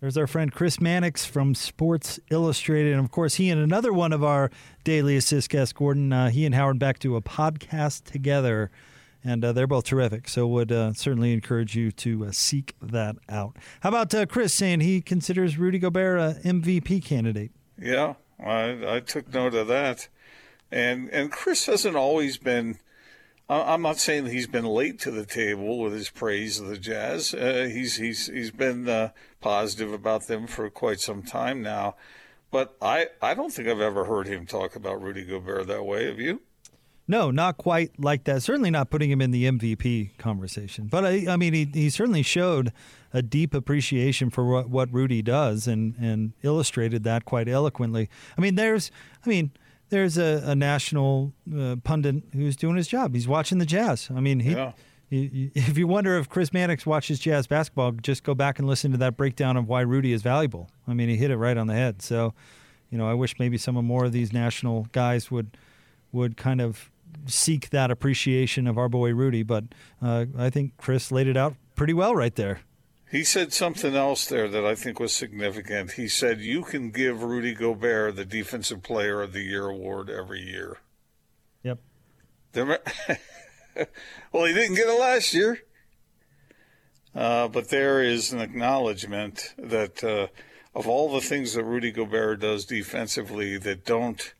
[0.00, 2.92] There's our friend Chris Mannix from Sports Illustrated.
[2.92, 4.48] And of course, he and another one of our
[4.84, 8.70] daily assist guests, Gordon, uh, he and Howard Beck to a podcast together.
[9.24, 10.28] And uh, they're both terrific.
[10.28, 13.56] So, would uh, certainly encourage you to uh, seek that out.
[13.80, 17.50] How about uh, Chris saying he considers Rudy Gobert a MVP candidate?
[17.76, 20.08] Yeah, I, I took note of that.
[20.70, 22.78] And and Chris hasn't always been
[23.48, 27.32] I'm not saying he's been late to the table with his praise of the Jazz.
[27.32, 31.96] Uh, he's he's he's been uh, positive about them for quite some time now,
[32.50, 36.06] but I I don't think I've ever heard him talk about Rudy Gobert that way.
[36.06, 36.42] Have you?
[37.10, 38.42] No, not quite like that.
[38.42, 40.88] Certainly not putting him in the MVP conversation.
[40.88, 42.70] But I, I mean, he, he certainly showed
[43.14, 48.10] a deep appreciation for what, what Rudy does and, and illustrated that quite eloquently.
[48.36, 48.90] I mean, there's,
[49.24, 49.52] I mean,
[49.90, 53.14] there's a, a national uh, pundit who's doing his job.
[53.14, 54.08] He's watching the Jazz.
[54.14, 54.52] I mean, he.
[54.52, 54.72] Yeah.
[55.10, 58.98] if you wonder if Chris Mannix watches Jazz basketball, just go back and listen to
[58.98, 60.70] that breakdown of why Rudy is valuable.
[60.86, 62.02] I mean, he hit it right on the head.
[62.02, 62.34] So,
[62.90, 65.56] you know, I wish maybe some of more of these national guys would
[66.12, 66.90] would kind of
[67.26, 69.42] seek that appreciation of our boy Rudy.
[69.42, 69.64] But
[70.02, 72.60] uh, I think Chris laid it out pretty well right there.
[73.10, 75.92] He said something else there that I think was significant.
[75.92, 80.42] He said, You can give Rudy Gobert the Defensive Player of the Year award every
[80.42, 80.78] year.
[81.62, 81.78] Yep.
[82.54, 85.60] well, he didn't get it last year.
[87.14, 90.26] Uh, but there is an acknowledgement that uh,
[90.74, 94.34] of all the things that Rudy Gobert does defensively that don't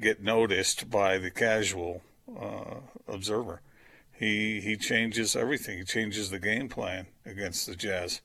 [0.00, 2.02] get noticed by the casual
[2.38, 3.62] uh, observer,
[4.18, 5.78] he he changes everything.
[5.78, 8.20] He changes the game plan against the Jazz.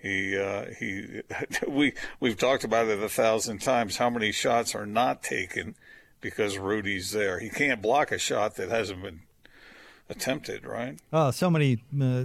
[0.00, 1.22] He uh, he
[1.68, 3.96] we we've talked about it a thousand times.
[3.96, 5.74] How many shots are not taken
[6.20, 7.40] because Rudy's there?
[7.40, 9.22] He can't block a shot that hasn't been
[10.08, 10.98] attempted, right?
[11.12, 12.24] Oh, so many, uh,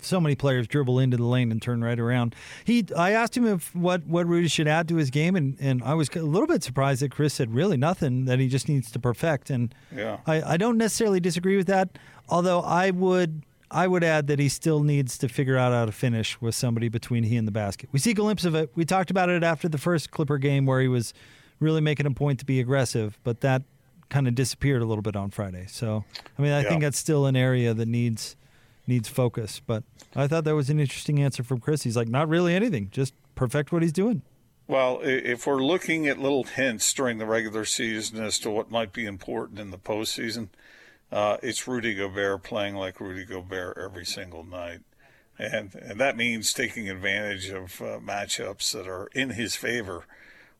[0.00, 2.34] so many players dribble into the lane and turn right around.
[2.64, 5.82] He, I asked him if what what Rudy should add to his game, and, and
[5.82, 8.90] I was a little bit surprised that Chris said really nothing that he just needs
[8.92, 9.50] to perfect.
[9.50, 10.18] And yeah.
[10.26, 13.42] I, I don't necessarily disagree with that, although I would.
[13.70, 16.88] I would add that he still needs to figure out how to finish with somebody
[16.88, 17.90] between he and the basket.
[17.92, 18.70] We see a glimpse of it.
[18.74, 21.12] We talked about it after the first Clipper game where he was
[21.60, 23.64] really making a point to be aggressive, but that
[24.08, 25.66] kind of disappeared a little bit on Friday.
[25.68, 26.04] So,
[26.38, 26.68] I mean, I yeah.
[26.68, 28.36] think that's still an area that needs
[28.86, 29.60] needs focus.
[29.64, 29.84] But
[30.16, 31.82] I thought that was an interesting answer from Chris.
[31.82, 34.22] He's like, not really anything, just perfect what he's doing.
[34.66, 38.92] Well, if we're looking at little hints during the regular season as to what might
[38.92, 40.48] be important in the postseason,
[41.10, 44.80] uh, it's Rudy Gobert playing like Rudy Gobert every single night.
[45.38, 50.04] And, and that means taking advantage of uh, matchups that are in his favor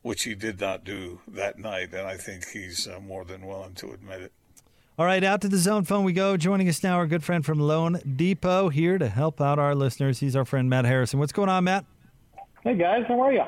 [0.08, 1.92] which he did not do that night.
[1.92, 4.32] And I think he's uh, more than willing to admit it.
[4.98, 6.38] All right, out to the zone phone we go.
[6.38, 10.20] Joining us now, our good friend from Loan Depot, here to help out our listeners.
[10.20, 11.18] He's our friend Matt Harrison.
[11.18, 11.84] What's going on, Matt?
[12.64, 13.44] Hey guys, how are you?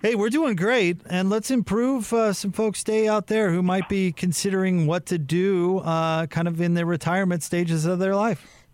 [0.00, 3.88] Hey, we're doing great, and let's improve uh, some folks stay out there who might
[3.90, 8.64] be considering what to do, uh, kind of in their retirement stages of their life.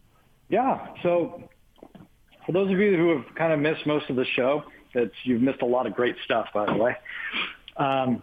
[0.48, 0.87] Yeah.
[1.02, 1.50] So,
[2.46, 4.62] for those of you who have kind of missed most of the show,
[5.24, 6.96] you've missed a lot of great stuff, by the way.
[7.77, 8.22] Um,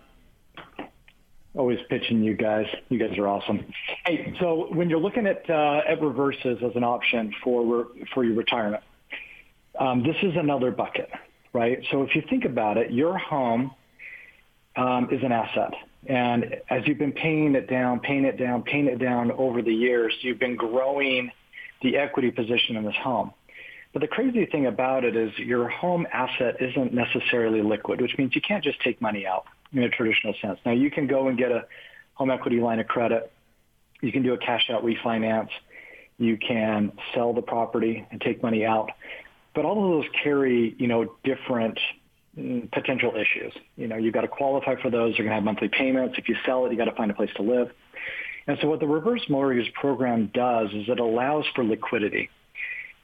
[1.55, 2.65] always pitching you guys.
[2.89, 3.65] You guys are awesome.
[4.05, 8.35] Hey, so when you're looking at uh, at reverses as an option for for your
[8.35, 8.83] retirement,
[9.79, 11.09] um, this is another bucket,
[11.53, 11.79] right?
[11.91, 13.71] So if you think about it, your home
[14.75, 15.73] um, is an asset.
[16.07, 19.73] And as you've been paying it down, paying it down, paying it down over the
[19.73, 21.31] years, you've been growing
[21.81, 23.31] the equity position in this home.
[23.95, 28.35] But the crazy thing about it is your home asset isn't necessarily liquid, which means
[28.35, 30.59] you can't just take money out in a traditional sense.
[30.65, 31.63] Now you can go and get a
[32.15, 33.31] home equity line of credit.
[34.01, 35.47] You can do a cash out refinance.
[36.17, 38.91] You can sell the property and take money out.
[39.53, 41.79] But all of those carry, you know, different
[42.37, 43.53] mm, potential issues.
[43.77, 45.17] You know, you've got to qualify for those.
[45.17, 46.15] You're going to have monthly payments.
[46.17, 47.71] If you sell it, you got to find a place to live.
[48.45, 52.29] And so what the reverse mortgage program does is it allows for liquidity.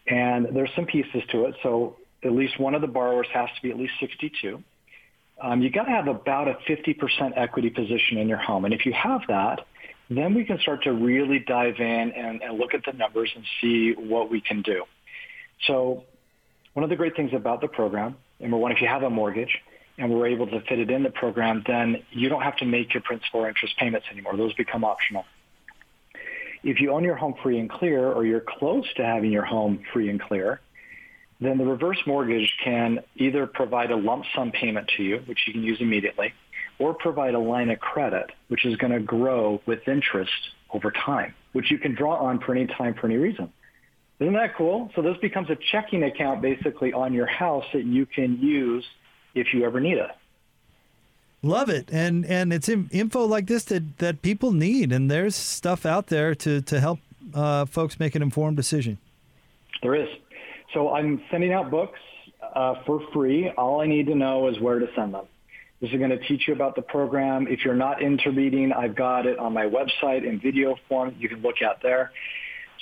[0.07, 1.55] And there's some pieces to it.
[1.63, 4.63] So at least one of the borrowers has to be at least 62.
[5.41, 8.65] Um, you got to have about a 50% equity position in your home.
[8.65, 9.65] And if you have that,
[10.09, 13.43] then we can start to really dive in and, and look at the numbers and
[13.59, 14.83] see what we can do.
[15.65, 16.03] So
[16.73, 19.57] one of the great things about the program, number one, if you have a mortgage
[19.97, 22.93] and we're able to fit it in the program, then you don't have to make
[22.93, 24.35] your principal or interest payments anymore.
[24.37, 25.25] Those become optional.
[26.63, 29.83] If you own your home free and clear or you're close to having your home
[29.93, 30.61] free and clear,
[31.39, 35.53] then the reverse mortgage can either provide a lump sum payment to you, which you
[35.53, 36.31] can use immediately,
[36.77, 40.31] or provide a line of credit, which is going to grow with interest
[40.71, 43.51] over time, which you can draw on for any time for any reason.
[44.19, 44.91] Isn't that cool?
[44.95, 48.85] So this becomes a checking account basically on your house that you can use
[49.33, 50.11] if you ever need it.
[51.43, 55.87] Love it, and and it's info like this that that people need, and there's stuff
[55.87, 56.99] out there to to help
[57.33, 58.99] uh, folks make an informed decision.
[59.81, 60.07] There is.
[60.73, 61.99] So I'm sending out books
[62.55, 63.49] uh, for free.
[63.57, 65.25] All I need to know is where to send them.
[65.81, 67.47] This is going to teach you about the program.
[67.47, 71.15] If you're not into reading, I've got it on my website in video form.
[71.17, 72.11] You can look at there.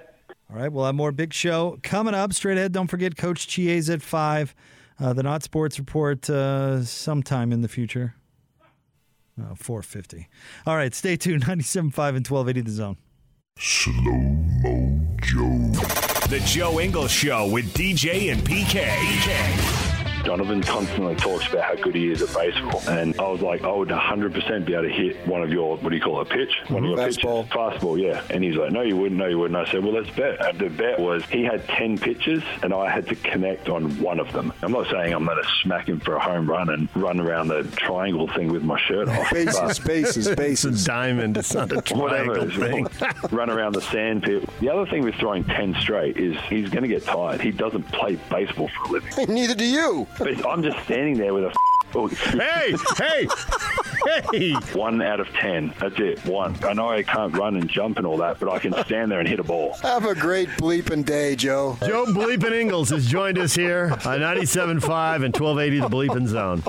[0.51, 0.71] All right.
[0.71, 2.33] We'll have more big show coming up.
[2.35, 2.73] Straight ahead.
[2.73, 4.55] Don't forget Coach Chies at 5.
[4.99, 8.15] Uh, the Not Sports Report uh, sometime in the future.
[9.39, 10.29] Uh, 450.
[10.67, 11.45] All right, stay tuned.
[11.47, 11.85] 97.5
[12.17, 12.97] and 1280 The Zone.
[13.59, 13.93] Slow
[14.63, 15.71] Mo Joe.
[16.29, 18.85] The Joe Ingles Show with DJ and PK.
[18.85, 19.80] PK.
[20.25, 22.83] Donovan constantly talks about how good he is at baseball.
[22.89, 25.91] And I was like, I would 100% be able to hit one of your, what
[25.91, 26.51] do you call it, a pitch?
[26.69, 26.99] One of mm-hmm.
[27.01, 27.43] your Fastball.
[27.45, 27.81] pitches.
[27.83, 28.23] Fastball, yeah.
[28.31, 29.57] And he's like, no, you wouldn't, no, you wouldn't.
[29.57, 30.45] I said, well, let's bet.
[30.45, 34.21] And the bet was he had 10 pitches and I had to connect on one
[34.21, 34.53] of them.
[34.63, 37.49] I'm not saying I'm going to smack him for a home run and run around
[37.49, 39.31] the triangle thing with my shirt off.
[39.31, 41.37] Bases, but- bases, It's a diamond.
[41.37, 42.87] It's not a triangle it is, thing.
[43.31, 44.49] run around the sand pit.
[44.61, 47.41] The other thing with throwing 10 straight is he's going to get tired.
[47.41, 49.35] He doesn't play baseball for a living.
[49.35, 50.07] Neither do you.
[50.19, 51.55] But I'm just standing there with a
[51.95, 53.27] oh, hey, hey,
[54.33, 54.53] hey.
[54.73, 55.75] one out of 10.
[55.81, 56.25] That's it.
[56.25, 56.57] One.
[56.65, 59.21] I know I can't run and jump and all that, but I can stand there
[59.21, 59.75] and hit a ball.
[59.83, 61.77] Have a great bleeping day, Joe.
[61.81, 66.63] Joe Bleeping Ingles has joined us here on 97.5 and 1280 The Bleeping Zone.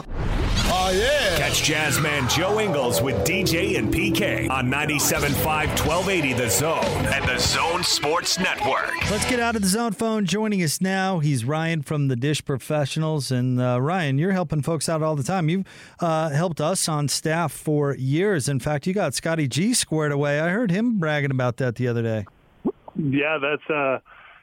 [0.74, 1.38] Oh, yeah.
[1.38, 7.38] Catch Jazzman Joe Ingles with DJ and PK on 97.5 1280 The Zone and the
[7.38, 9.10] Zone Sports Network.
[9.12, 10.26] Let's get out of the zone phone.
[10.26, 13.32] Joining us now, he's Ryan from the Dish Professionals.
[13.32, 15.50] And uh, Ryan, you're helping folks out all the time.
[15.50, 15.66] You've
[16.00, 18.50] uh, helped us on staff for years.
[18.50, 20.40] In fact, you got Scotty G squared away.
[20.40, 22.26] I heard him bragging about that the other day.
[22.96, 24.00] yeah, that's uh,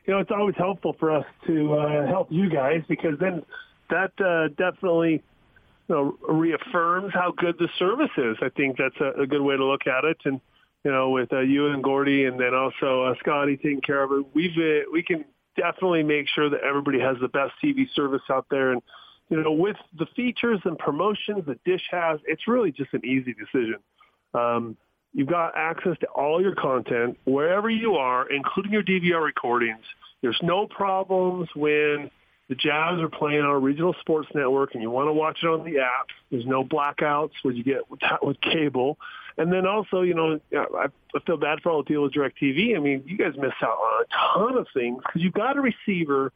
[0.07, 3.43] you know, it's always helpful for us to uh, help you guys because then
[3.91, 5.23] that uh, definitely
[5.89, 8.37] you know reaffirms how good the service is.
[8.41, 10.41] I think that's a, a good way to look at it, and
[10.85, 14.13] you know, with uh, you and Gordy, and then also uh, Scotty taking care of
[14.13, 15.25] it, we've uh, we can
[15.57, 18.83] definitely make sure that everybody has the best TV service out there, and
[19.29, 23.35] you know, with the features and promotions that Dish has, it's really just an easy
[23.35, 23.77] decision.
[24.35, 24.77] Um,
[25.15, 29.83] You've got access to all your content wherever you are, including your DVR recordings.
[30.23, 32.11] There's no problems when
[32.49, 35.47] the Jazz are playing on a regional sports network and you want to watch it
[35.47, 36.09] on the app.
[36.31, 38.99] There's no blackouts where you get with, with cable.
[39.39, 42.77] And then also, you know, I, I feel bad for all the deal with DirecTV.
[42.77, 45.61] I mean, you guys miss out on a ton of things because you've got a
[45.61, 46.33] receiver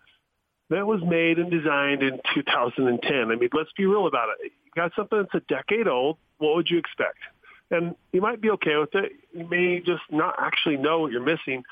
[0.74, 3.14] that was made and designed in 2010.
[3.14, 4.52] I mean, let's be real about it.
[4.64, 6.18] You got something that's a decade old.
[6.38, 7.18] What would you expect?
[7.70, 9.12] And you might be okay with it.
[9.32, 11.64] You may just not actually know what you're missing.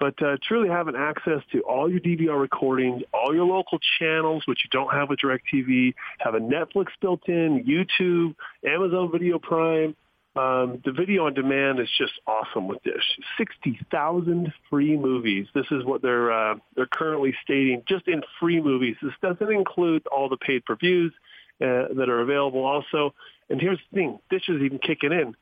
[0.00, 4.60] But uh, truly having access to all your DVR recordings, all your local channels, which
[4.64, 8.34] you don't have with DirecTV, have a Netflix built in, YouTube,
[8.66, 9.94] Amazon Video Prime,
[10.36, 13.18] um, the video on demand is just awesome with Dish.
[13.38, 15.46] Sixty thousand free movies.
[15.54, 18.96] This is what they're uh, they're currently stating, just in free movies.
[19.02, 21.12] This doesn't include all the paid per views
[21.60, 22.64] uh, that are available.
[22.64, 23.14] Also,
[23.48, 25.36] and here's the thing: Dish is even kicking in,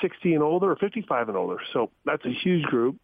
[0.00, 1.58] sixty and older or fifty five and older.
[1.72, 2.96] So that's a huge group.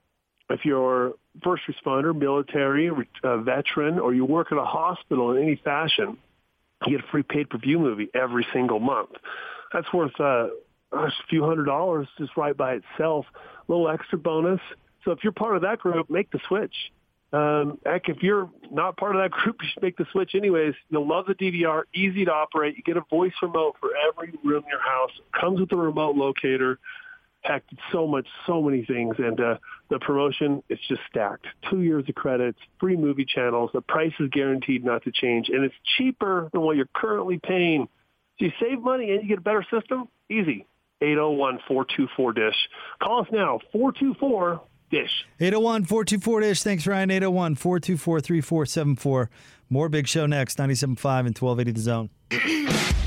[0.49, 1.13] If you're
[1.45, 2.91] first responder, military,
[3.23, 6.17] uh, veteran, or you work at a hospital in any fashion,
[6.87, 9.11] you get a free paid per view movie every single month.
[9.73, 10.49] That's worth uh,
[10.93, 13.27] a few hundred dollars just right by itself.
[13.35, 14.61] A little extra bonus.
[15.05, 16.75] So if you're part of that group, make the switch.
[17.33, 20.75] Um, heck, if you're not part of that group, you should make the switch anyways.
[20.89, 22.77] You'll love the DVR, easy to operate.
[22.77, 25.11] You get a voice remote for every room in your house.
[25.39, 26.79] Comes with a remote locator.
[27.43, 29.17] Heck, so much, so many things.
[29.19, 29.57] And uh,
[29.89, 31.47] the promotion, it's just stacked.
[31.71, 33.71] Two years of credits, free movie channels.
[33.73, 35.49] The price is guaranteed not to change.
[35.49, 37.89] And it's cheaper than what you're currently paying.
[38.39, 40.09] So you save money and you get a better system?
[40.29, 40.67] Easy.
[41.03, 42.69] 801-424-DISH.
[43.03, 45.25] Call us now, 424-DISH.
[45.41, 46.63] 801 424 Dish.
[46.63, 47.11] Thanks, Ryan.
[47.11, 49.31] 801 424 3474.
[49.69, 50.59] More Big Show next.
[50.59, 52.11] 97.5 and 1280 The Zone.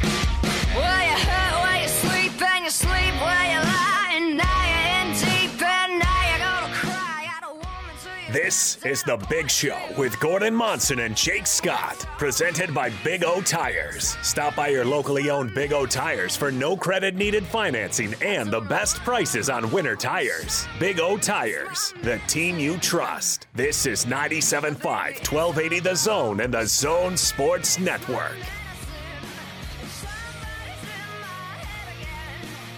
[8.54, 13.42] This is The Big Show with Gordon Monson and Jake Scott, presented by Big O
[13.42, 14.16] Tires.
[14.22, 18.62] Stop by your locally owned Big O Tires for no credit needed financing and the
[18.62, 20.68] best prices on winter tires.
[20.80, 23.48] Big O Tires, the team you trust.
[23.56, 28.38] This is 97.5, 1280 The Zone and the Zone Sports Network.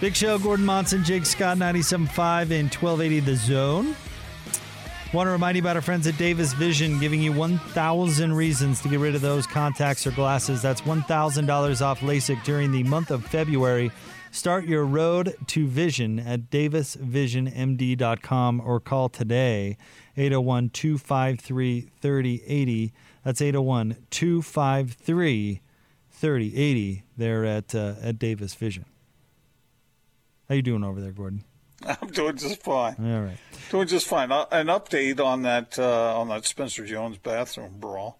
[0.00, 3.94] Big Show, Gordon Monson, Jake Scott, 97.5 and 1280 The Zone.
[5.16, 8.90] Want to remind you about our friends at Davis Vision, giving you 1,000 reasons to
[8.90, 10.60] get rid of those contacts or glasses.
[10.60, 13.90] That's $1,000 off LASIK during the month of February.
[14.30, 19.78] Start your road to vision at davisvisionmd.com or call today
[20.18, 22.92] 801 253 3080.
[23.24, 25.62] That's 801 253
[26.10, 28.84] 3080 there at, uh, at Davis Vision.
[30.50, 31.42] How you doing over there, Gordon?
[32.02, 32.96] I'm doing just fine.
[32.98, 33.36] All right.
[33.70, 34.30] Doing just fine.
[34.32, 38.18] Uh, an update on that uh, on that Spencer Jones bathroom brawl.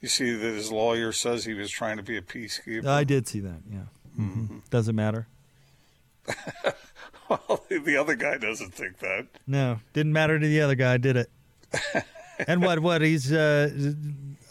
[0.00, 2.86] You see that his lawyer says he was trying to be a peacekeeper.
[2.86, 3.78] I did see that, yeah.
[4.18, 5.26] mm-hmm Does it matter?
[7.28, 9.26] well, the other guy doesn't think that.
[9.46, 11.30] No, didn't matter to the other guy, did it?
[12.46, 12.80] and what?
[12.80, 13.32] What he's?
[13.32, 13.94] Uh,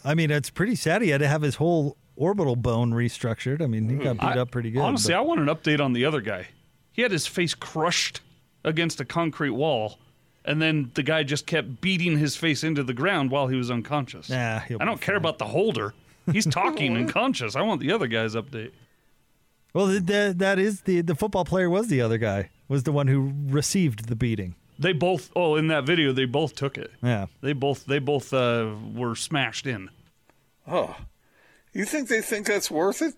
[0.04, 1.02] I mean, it's pretty sad.
[1.02, 3.60] He had to have his whole orbital bone restructured.
[3.62, 4.80] I mean, he got beat I- up pretty good.
[4.80, 6.48] Honestly, but- I want an update on the other guy.
[6.92, 8.20] He had his face crushed
[8.66, 9.98] against a concrete wall,
[10.44, 13.70] and then the guy just kept beating his face into the ground while he was
[13.70, 14.28] unconscious.
[14.28, 15.94] Nah, I don't care about the holder.
[16.30, 17.56] He's talking and conscious.
[17.56, 18.72] I want the other guy's update.
[19.72, 22.50] well, th- th- that is the the football player was the other guy.
[22.68, 24.56] Was the one who received the beating.
[24.78, 25.30] They both.
[25.36, 26.90] Oh, in that video, they both took it.
[27.02, 27.26] Yeah.
[27.40, 27.86] They both.
[27.86, 29.88] They both uh, were smashed in.
[30.66, 30.96] Oh,
[31.72, 33.14] you think they think that's worth it?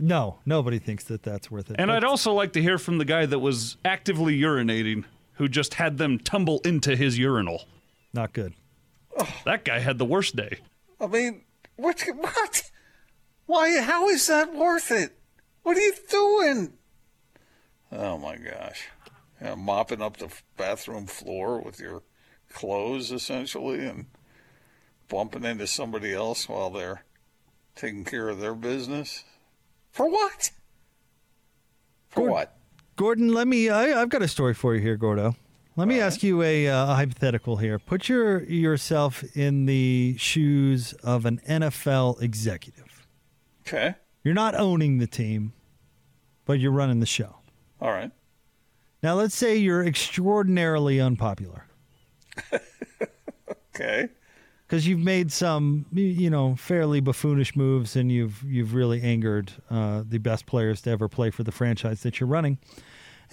[0.00, 1.76] No, nobody thinks that that's worth it.
[1.78, 5.46] And But- I'd also like to hear from the guy that was actively urinating, who
[5.48, 7.64] just had them tumble into his urinal.
[8.12, 8.54] Not good.
[9.44, 10.58] That guy had the worst day.
[11.00, 11.42] I mean,
[11.76, 12.02] what?
[12.16, 12.70] What?
[13.46, 13.80] Why?
[13.80, 15.18] How is that worth it?
[15.62, 16.72] What are you doing?
[17.92, 18.88] Oh my gosh!
[19.40, 22.02] Yeah, mopping up the f- bathroom floor with your
[22.52, 24.06] clothes, essentially, and
[25.08, 27.04] bumping into somebody else while they're
[27.74, 29.24] taking care of their business.
[29.90, 30.50] For what?
[32.08, 32.56] For what?
[32.96, 33.68] Gordon, let me.
[33.68, 35.36] I, I've got a story for you here, Gordo.
[35.76, 37.78] Let me ask you a, uh, a hypothetical here.
[37.78, 43.06] Put your yourself in the shoes of an NFL executive.
[43.66, 43.94] Okay.
[44.22, 45.54] You're not owning the team,
[46.44, 47.36] but you're running the show.
[47.80, 48.10] All right.
[49.02, 51.64] Now, let's say you're extraordinarily unpopular
[53.74, 54.08] Okay.
[54.70, 60.04] Because you've made some, you know, fairly buffoonish moves, and you've you've really angered uh,
[60.08, 62.56] the best players to ever play for the franchise that you're running.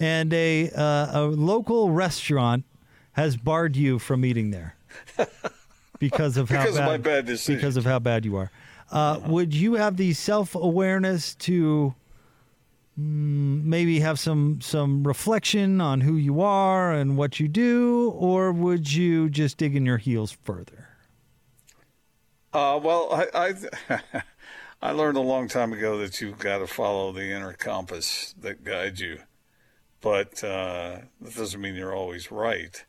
[0.00, 2.64] And a uh, a local restaurant
[3.12, 4.74] has barred you from eating there
[6.00, 8.50] because of how Because of bad, my bad because of how bad you are.
[8.90, 11.94] Uh, would you have the self awareness to
[12.98, 18.50] mm, maybe have some some reflection on who you are and what you do, or
[18.50, 20.87] would you just dig in your heels further?
[22.52, 23.54] Uh, well, I,
[23.90, 24.02] I
[24.82, 28.64] I learned a long time ago that you've got to follow the inner compass that
[28.64, 29.18] guides you,
[30.00, 32.84] but uh, that doesn't mean you're always right,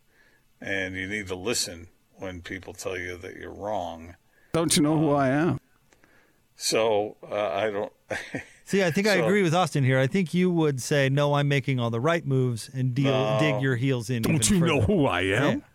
[0.62, 4.16] and you need to listen when people tell you that you're wrong.
[4.54, 5.60] Don't you know who I am?
[6.56, 7.92] So uh, I don't.
[8.66, 9.98] See, I think I agree with Austin here.
[9.98, 13.38] I think you would say, "No, I'm making all the right moves," and deal, No.
[13.40, 14.22] dig your heels in.
[14.22, 15.60] Don't even you know who I am?
[15.60, 15.66] Yeah.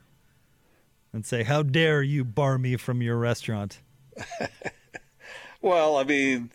[1.14, 3.80] And say, "How dare you bar me from your restaurant?"
[5.62, 6.50] Well, I mean,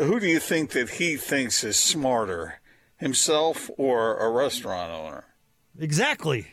[0.00, 2.54] who do you think that he thinks is smarter,
[2.96, 5.24] himself or a restaurant owner?
[5.78, 6.48] Exactly.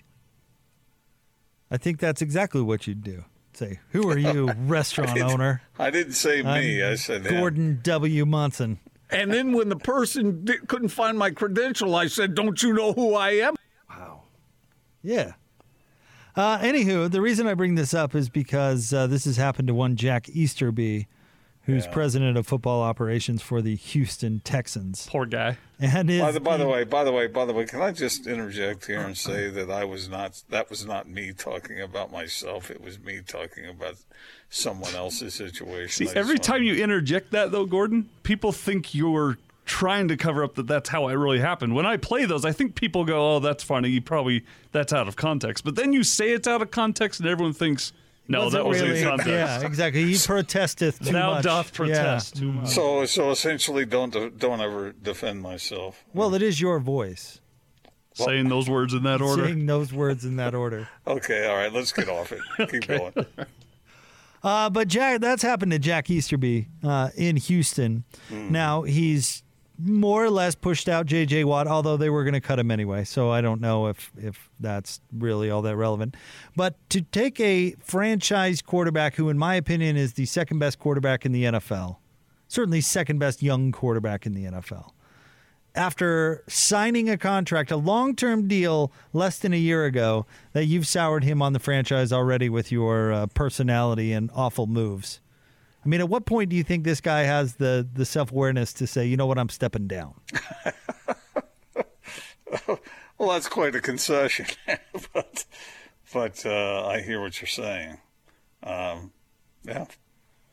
[1.72, 3.26] I think that's exactly what you'd do.
[3.54, 6.84] Say, "Who are you, restaurant didn't- owner?" I didn't say me.
[6.84, 7.34] I'm I said him.
[7.40, 8.26] Gordon W.
[8.28, 8.80] Monson.
[9.10, 12.94] And then when the person di- couldn't find my credential, I said, "Don't you know
[12.94, 13.56] who I am?"
[13.90, 14.26] Wow.
[15.02, 15.32] Yeah.
[16.40, 19.74] Uh, anywho, the reason I bring this up is because uh, this has happened to
[19.74, 21.06] one Jack Easterby,
[21.64, 25.06] who's president of football operations for the Houston Texans.
[25.10, 25.58] Poor guy.
[25.82, 27.92] And is By the, by the way, by the way, by the way, can I
[27.92, 32.10] just interject here and say that I was not that was not me talking about
[32.10, 32.72] myself.
[32.72, 33.98] It was me talking about
[34.50, 36.08] someone else's situation.
[36.08, 39.38] See, every wanted- time you interject that, though, Gordon, people think you're
[39.70, 41.76] trying to cover up that that's how it really happened.
[41.76, 45.08] When I play those, I think people go, "Oh, that's funny." You probably that's out
[45.08, 45.64] of context.
[45.64, 47.94] But then you say it's out of context, and everyone thinks,
[48.28, 50.04] "No, Wasn't that was really- in context." Yeah, exactly.
[50.12, 51.44] He protesteth too Thou much.
[51.44, 52.42] doth protest Yeah.
[52.42, 52.70] too much.
[52.70, 56.04] So, so essentially, don't don't ever defend myself.
[56.14, 57.40] Well, it is your voice
[58.16, 59.46] Saying those words in that order.
[59.46, 60.90] saying those words in that order.
[61.08, 62.42] Okay, all right, let's get off it.
[62.70, 63.14] Keep going.
[64.44, 68.04] Uh, but Jack, that's happened to Jack Easterby uh, in Houston.
[68.30, 69.44] Now he's
[69.82, 71.46] more or less pushed out J.J.
[71.46, 73.04] Watt, although they were going to cut him anyway.
[73.04, 76.16] So I don't know if if that's really all that relevant.
[76.56, 81.26] But to take a franchise quarterback, who in my opinion is the second best quarterback
[81.26, 81.98] in the NFL,
[82.48, 84.92] certainly second best young quarterback in the NFL,
[85.76, 90.88] after signing a contract, a long term deal less than a year ago, that you've
[90.88, 95.22] soured him on the franchise already with your uh, personality and awful moves.
[95.90, 98.74] I mean, at what point do you think this guy has the, the self awareness
[98.74, 100.14] to say, you know what, I'm stepping down?
[103.18, 104.46] Well, that's quite a concession,
[105.14, 105.46] but
[106.14, 107.98] but uh, I hear what you're saying.
[108.64, 109.12] Um,
[109.66, 109.86] yeah,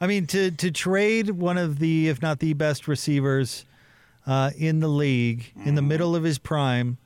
[0.01, 3.65] I mean, to to trade one of the, if not the best receivers
[4.27, 6.99] uh, in the league in the middle of his prime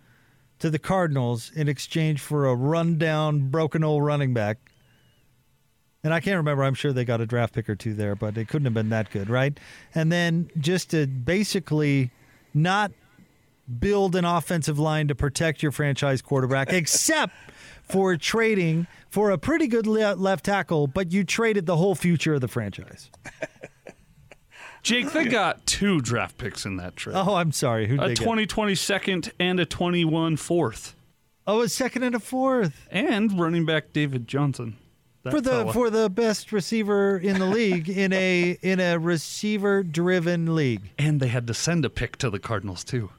[0.61, 4.70] to the Cardinals in exchange for a rundown, broken old running back.
[6.03, 6.65] And I can't remember.
[6.65, 8.89] I'm sure they got a draft pick or two there, but it couldn't have been
[8.89, 9.59] that good, right?
[9.95, 12.11] And then just to basically
[12.55, 12.93] not
[13.79, 17.35] build an offensive line to protect your franchise quarterback, except
[17.83, 22.41] for trading for a pretty good left tackle, but you traded the whole future of
[22.41, 23.11] the franchise.
[24.83, 27.17] Jake, they got two draft picks in that trade.
[27.17, 27.87] Oh, I'm sorry.
[27.87, 28.23] Who a did they get?
[28.23, 30.97] 2020 second and a 21 fourth.
[31.47, 34.79] Oh, a second and a fourth And running back David Johnson.
[35.23, 35.73] That for the fella.
[35.73, 40.91] for the best receiver in the league in a in a receiver driven league.
[40.99, 43.11] and they had to send a pick to the Cardinals too.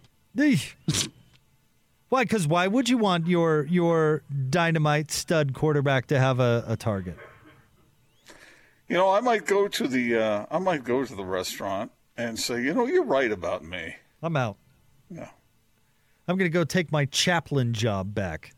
[2.09, 2.23] Why?
[2.23, 7.17] Because why would you want your your dynamite stud quarterback to have a, a target?
[8.87, 12.37] you know, I might go to the uh, I might go to the restaurant and
[12.37, 13.95] say, you know, you're right about me.
[14.21, 14.57] I'm out.
[15.09, 15.29] Yeah.
[16.27, 18.53] I'm going to go take my chaplain job back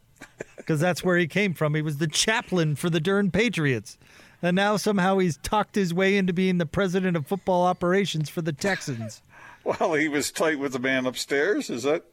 [0.57, 1.75] because that's where he came from.
[1.75, 3.97] He was the chaplain for the Durham Patriots.
[4.41, 8.41] And now somehow he's talked his way into being the president of football operations for
[8.41, 9.21] the Texans.
[9.65, 11.69] Well, he was tight with the man upstairs.
[11.69, 12.03] Is that?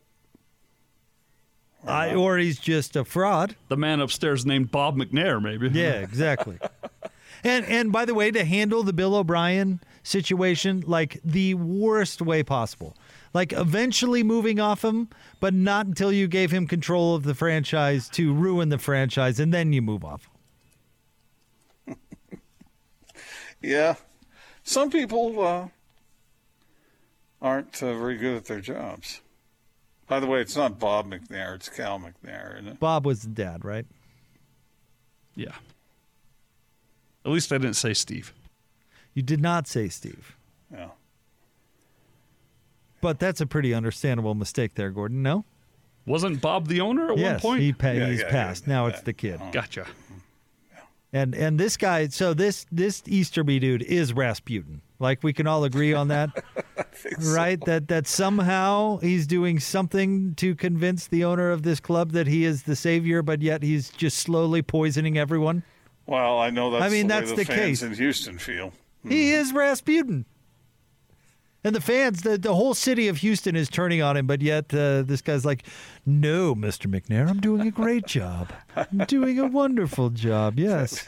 [1.84, 3.56] I, or he's just a fraud.
[3.68, 5.68] The man upstairs named Bob McNair, maybe.
[5.68, 6.58] Yeah, exactly.
[7.44, 12.42] and and by the way, to handle the Bill O'Brien situation like the worst way
[12.42, 12.96] possible.
[13.32, 15.08] Like eventually moving off him,
[15.38, 19.54] but not until you gave him control of the franchise to ruin the franchise, and
[19.54, 20.28] then you move off.
[23.62, 23.96] Yeah.
[24.62, 25.68] Some people uh,
[27.42, 29.20] aren't uh, very good at their jobs.
[30.06, 32.80] By the way, it's not Bob McNair; it's Cal McNair, isn't it?
[32.80, 33.86] Bob was the dad, right?
[35.34, 35.54] Yeah.
[37.24, 38.32] At least I didn't say Steve.
[39.14, 40.36] You did not say Steve,
[40.72, 40.88] Yeah.
[43.00, 45.22] But that's a pretty understandable mistake there, Gordon.
[45.22, 45.44] No.
[46.06, 47.62] Wasn't Bob the owner at yes, one point?
[47.62, 48.66] he pa- Yeah, he's yeah, yeah, passed.
[48.66, 48.92] yeah, now yeah.
[48.92, 49.34] it's the kid.
[49.36, 49.50] Uh-huh.
[49.52, 49.86] Gotcha.
[51.12, 54.80] And and this guy, so this this Easterby dude is Rasputin.
[55.00, 56.30] Like we can all agree on that,
[57.20, 57.60] right?
[57.64, 62.44] That that somehow he's doing something to convince the owner of this club that he
[62.44, 65.64] is the savior, but yet he's just slowly poisoning everyone.
[66.06, 66.84] Well, I know that's.
[66.84, 67.82] I mean, the way that's the, the fans case.
[67.82, 68.72] in Houston feel.
[69.02, 69.40] He hmm.
[69.40, 70.26] is Rasputin.
[71.62, 74.72] And the fans, the, the whole city of Houston is turning on him, but yet
[74.72, 75.64] uh, this guy's like,
[76.06, 76.86] no, Mr.
[76.86, 78.50] McNair, I'm doing a great job.
[78.74, 81.06] I'm doing a wonderful job, yes.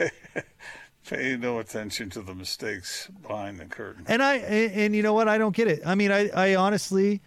[1.09, 4.05] Pay no attention to the mistakes behind the curtain.
[4.07, 5.27] And I and, and you know what?
[5.27, 5.81] I don't get it.
[5.85, 7.21] I mean, I I honestly,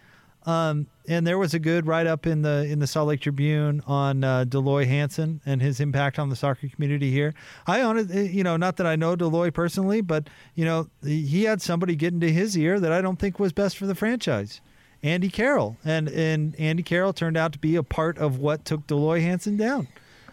[0.46, 3.82] um, and there was a good write up in the in the Salt Lake Tribune
[3.86, 7.34] on uh, Dell Loy Hansen and his impact on the soccer community here.
[7.66, 11.44] I honestly, you know, not that I know Dell Loy personally, but you know, he
[11.44, 14.60] had somebody get into his ear that I don't think was best for the franchise.
[15.02, 18.86] Andy Carroll, and and Andy Carroll turned out to be a part of what took
[18.86, 19.88] Dell Loy Hansen down.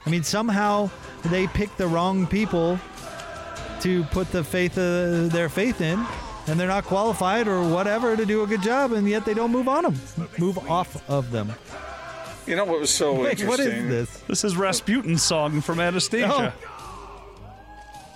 [0.05, 0.89] I mean, somehow
[1.26, 2.80] they picked the wrong people
[3.82, 6.03] to put the faith uh, their faith in,
[6.47, 9.51] and they're not qualified or whatever to do a good job, and yet they don't
[9.51, 10.01] move on them,
[10.37, 11.53] move off of them.
[12.45, 13.47] You know what was so Wait, interesting?
[13.47, 14.23] what is this?
[14.27, 16.53] This is Rasputin's song from Anastasia.
[16.59, 16.69] Oh.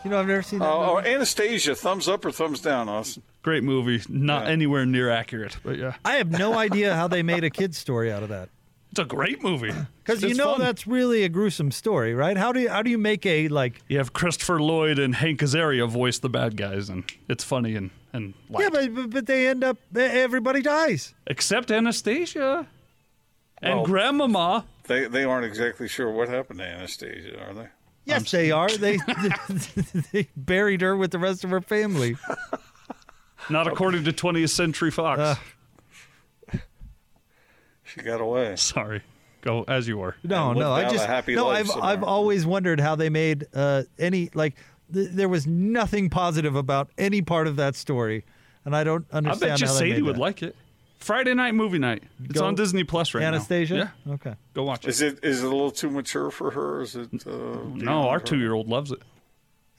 [0.04, 0.68] You know, I've never seen that.
[0.68, 1.00] Oh, oh.
[1.00, 3.24] Anastasia, thumbs up or thumbs down, Austin?
[3.42, 4.02] Great movie.
[4.10, 5.96] Not anywhere near accurate, but yeah.
[6.04, 8.50] I have no idea how they made a kid's story out of that.
[8.92, 9.74] It's a great movie.
[10.04, 10.62] Because you know fun.
[10.62, 12.38] that's really a gruesome story, right?
[12.38, 13.82] How do you how do you make a like?
[13.88, 17.92] You have Christopher Lloyd and Hank Azaria voice the bad guys, and it's funny and
[18.18, 18.64] and light.
[18.64, 21.14] Yeah, but, but but they end up everybody dies.
[21.28, 22.68] except Anastasia
[23.62, 24.66] and Well- Grandmama.
[24.88, 27.68] They they aren't exactly sure what happened to Anastasia, are they?
[28.06, 28.70] Yes, they are.
[28.70, 28.98] They
[30.14, 32.16] they buried her with the rest of her family.
[33.50, 35.20] Not according to 20th Century Fox.
[35.20, 35.36] Uh.
[37.84, 38.56] She got away.
[38.58, 39.02] Sorry.
[39.42, 40.16] Go as you were.
[40.24, 41.48] No, and no, lived I out a just happy no.
[41.48, 41.90] life I've somewhere.
[41.90, 44.56] I've always wondered how they made uh, any like
[44.94, 48.24] th- there was nothing positive about any part of that story,
[48.66, 49.52] and I don't understand.
[49.52, 49.52] I understand.
[49.52, 50.20] bet you how they Sadie would that.
[50.22, 50.56] like it.
[51.00, 52.04] Friday night movie night.
[52.26, 53.76] It's Go- on Disney Plus right Anastasia.
[53.76, 53.92] now.
[54.06, 54.14] Yeah.
[54.16, 54.36] Okay.
[54.56, 54.90] Go watch it.
[54.90, 56.82] Is it is it a little too mature for her?
[56.82, 57.10] Is it?
[57.26, 59.02] Uh, No, our two year old loves it.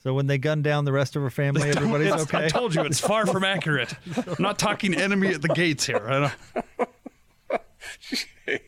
[0.01, 2.45] So when they gun down the rest of her family, everybody's okay.
[2.45, 3.93] I told you it's far from accurate.
[4.15, 6.07] I'm not talking enemy at the gates here.
[6.07, 7.59] I don't-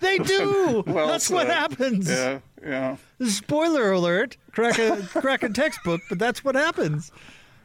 [0.00, 0.84] they do.
[0.86, 2.08] Well That's what happens.
[2.10, 2.96] Yeah, yeah.
[3.26, 4.36] Spoiler alert.
[4.52, 7.10] Crack a crack a textbook, but that's what happens.
[7.14, 7.18] I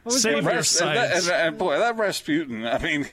[0.04, 1.28] was Save wondering- your And, that, science.
[1.28, 2.66] and, and boy, that Rasputin.
[2.66, 3.08] I mean,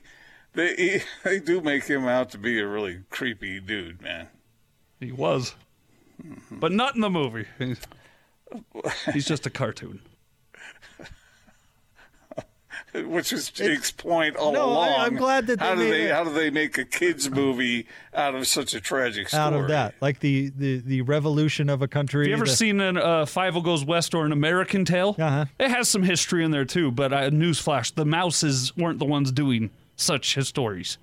[0.53, 4.27] they they do make him out to be a really creepy dude, man.
[4.99, 5.55] He was,
[6.49, 7.45] but not in the movie.
[7.59, 7.79] He's,
[9.13, 9.99] he's just a cartoon.
[13.08, 15.00] Which is Jake's point all No, I- along.
[15.00, 17.88] I'm glad that they how do they it- how do they make a kids movie
[18.14, 19.41] out of such a tragic story?
[19.43, 22.26] out of that, like the, the the revolution of a country.
[22.26, 25.16] Have you ever the- seen an uh, Fievel Goes West or an American Tail?
[25.20, 25.46] Uh-huh.
[25.60, 29.32] It has some history in there too, but uh, newsflash: the Mouses weren't the ones
[29.32, 30.98] doing such his stories.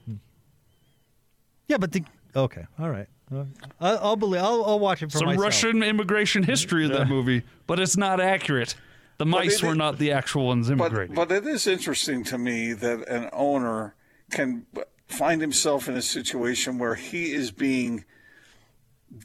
[1.68, 2.04] Yeah, but the
[2.36, 3.06] okay, all right.
[3.34, 3.44] Uh,
[3.80, 4.42] I- I'll believe.
[4.42, 5.44] I'll, I'll watch it for Some myself.
[5.44, 8.74] Russian immigration history in that movie, but it's not accurate.
[9.18, 11.14] The mice it- were not the actual ones immigrating.
[11.14, 13.94] But, but it is interesting to me that an owner
[14.30, 14.66] can
[15.06, 18.04] find himself in a situation where he is being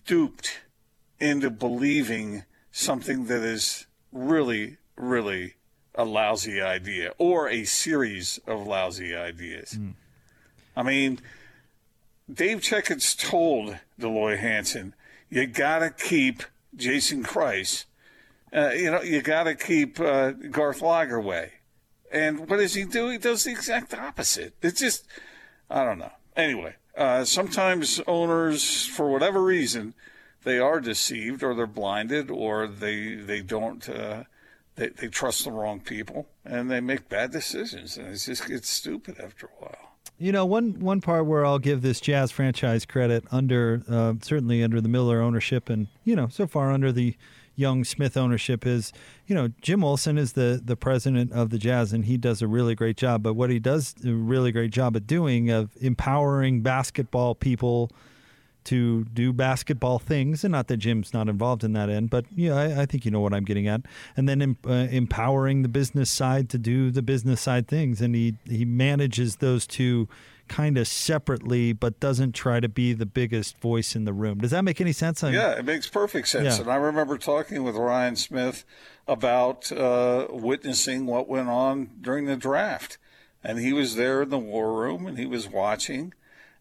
[0.06, 0.62] duped
[1.20, 5.56] into believing something that is really, really
[5.96, 9.74] a lousy idea or a series of lousy ideas.
[9.74, 9.92] Hmm.
[10.76, 11.20] I mean,
[12.32, 14.94] Dave Checketts told Dell Loy Hansen,
[15.30, 16.44] you got to keep
[16.76, 17.86] Jason Kreis
[18.58, 21.52] uh, you know, you got to keep uh, Garth Lagerwey.
[22.12, 23.10] And what does he do?
[23.10, 24.56] He does the exact opposite.
[24.62, 25.06] It's just,
[25.70, 26.12] I don't know.
[26.36, 29.94] Anyway, uh, sometimes owners, for whatever reason,
[30.44, 34.24] they are deceived or they're blinded or they they don't uh,
[34.76, 38.70] they they trust the wrong people and they make bad decisions and it just gets
[38.70, 39.98] stupid after a while.
[40.18, 44.64] You know, one one part where I'll give this Jazz franchise credit under uh, certainly
[44.64, 47.16] under the Miller ownership, and you know, so far under the
[47.58, 48.94] Young Smith ownership is,
[49.26, 52.48] you know, Jim Olson is the the president of the Jazz, and he does a
[52.48, 53.24] really great job.
[53.24, 57.92] But what he does a really great job at doing of empowering basketball people
[58.66, 62.54] to do basketball things, and not that Jim's not involved in that end, but yeah,
[62.54, 63.82] I, I think you know what I'm getting at.
[64.16, 68.14] And then em- uh, empowering the business side to do the business side things, and
[68.14, 70.08] he he manages those two
[70.48, 74.40] kind of separately, but doesn't try to be the biggest voice in the room.
[74.40, 75.24] Does that make any sense?
[75.24, 76.56] I'm- Yeah, it makes perfect sense.
[76.58, 76.62] Yeah.
[76.62, 78.66] And I remember talking with Ryan Smith
[79.08, 82.98] about uh, witnessing what went on during the draft.
[83.44, 86.14] And he was there in the war room and he was watching.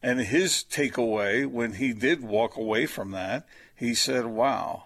[0.03, 4.85] And his takeaway when he did walk away from that, he said, wow,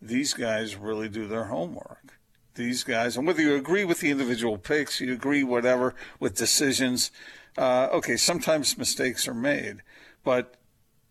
[0.00, 2.18] these guys really do their homework.
[2.54, 7.10] These guys, and whether you agree with the individual picks, you agree whatever with decisions,
[7.58, 9.82] uh, okay, sometimes mistakes are made,
[10.24, 10.54] but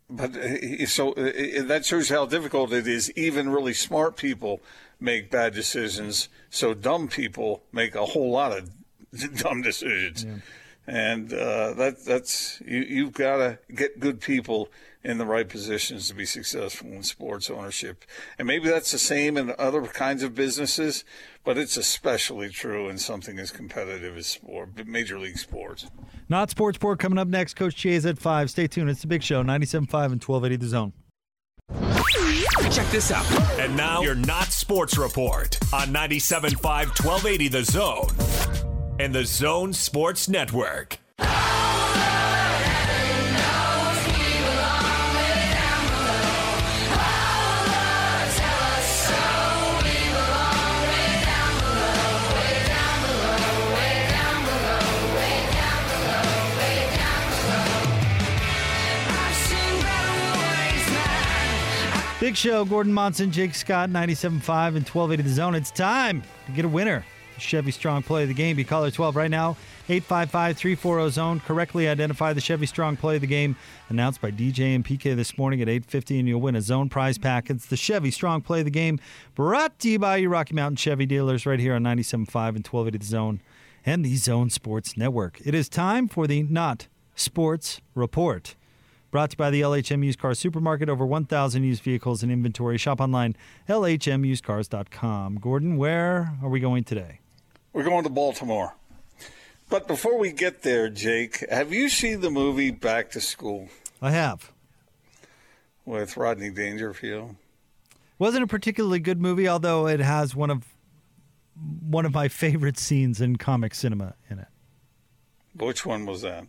[0.09, 3.11] but uh, so uh, that shows how difficult it is.
[3.15, 4.61] Even really smart people
[4.99, 6.29] make bad decisions.
[6.49, 8.69] So dumb people make a whole lot of
[9.37, 10.25] dumb decisions.
[10.87, 14.69] And uh, that that's you, you've got to get good people
[15.03, 18.05] in the right positions to be successful in sports ownership.
[18.37, 21.03] And maybe that's the same in other kinds of businesses,
[21.43, 25.87] but it's especially true in something as competitive as sport, major league sports.
[26.29, 27.55] Not Sports Report coming up next.
[27.55, 28.49] Coach Jay's at 5.
[28.51, 28.89] Stay tuned.
[28.89, 30.93] It's the big show, 97.5 and 1280 The Zone.
[32.71, 33.25] Check this out.
[33.59, 38.60] And now your not sports report on 97.5 1280 The Zone
[39.01, 40.99] and the Zone Sports Network.
[62.19, 65.55] Big show, Gordon Monson, Jake Scott, 97.5 and 1280 The Zone.
[65.55, 67.03] It's time to get a winner.
[67.41, 68.55] Chevy Strong play of the game.
[68.55, 69.57] Be caller 12 right now,
[69.89, 71.43] 855-340-ZONE.
[71.43, 73.55] Correctly identify the Chevy Strong play of the game
[73.89, 77.17] announced by DJ and PK this morning at 8.50 and you'll win a Zone prize
[77.17, 77.49] pack.
[77.49, 78.99] It's the Chevy Strong play of the game
[79.35, 82.15] brought to you by your Rocky Mountain Chevy dealers right here on 97.5
[82.55, 83.41] and 1280 The Zone
[83.85, 85.39] and the Zone Sports Network.
[85.45, 88.55] It is time for the Not Sports Report.
[89.11, 90.87] Brought to you by the LHM Used Car Supermarket.
[90.87, 92.77] Over 1,000 used vehicles in inventory.
[92.77, 93.35] Shop online,
[93.67, 95.35] lhmusedcars.com.
[95.35, 97.20] Gordon, where are we going today?
[97.73, 98.75] We're going to Baltimore.
[99.69, 103.69] But before we get there, Jake, have you seen the movie Back to School
[104.01, 104.51] I have.
[105.85, 107.35] with Rodney Dangerfield?
[108.19, 110.65] Wasn't a particularly good movie, although it has one of
[111.81, 114.47] one of my favorite scenes in comic cinema in it.
[115.55, 116.45] Which one was that?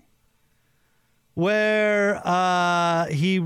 [1.34, 3.42] where uh, he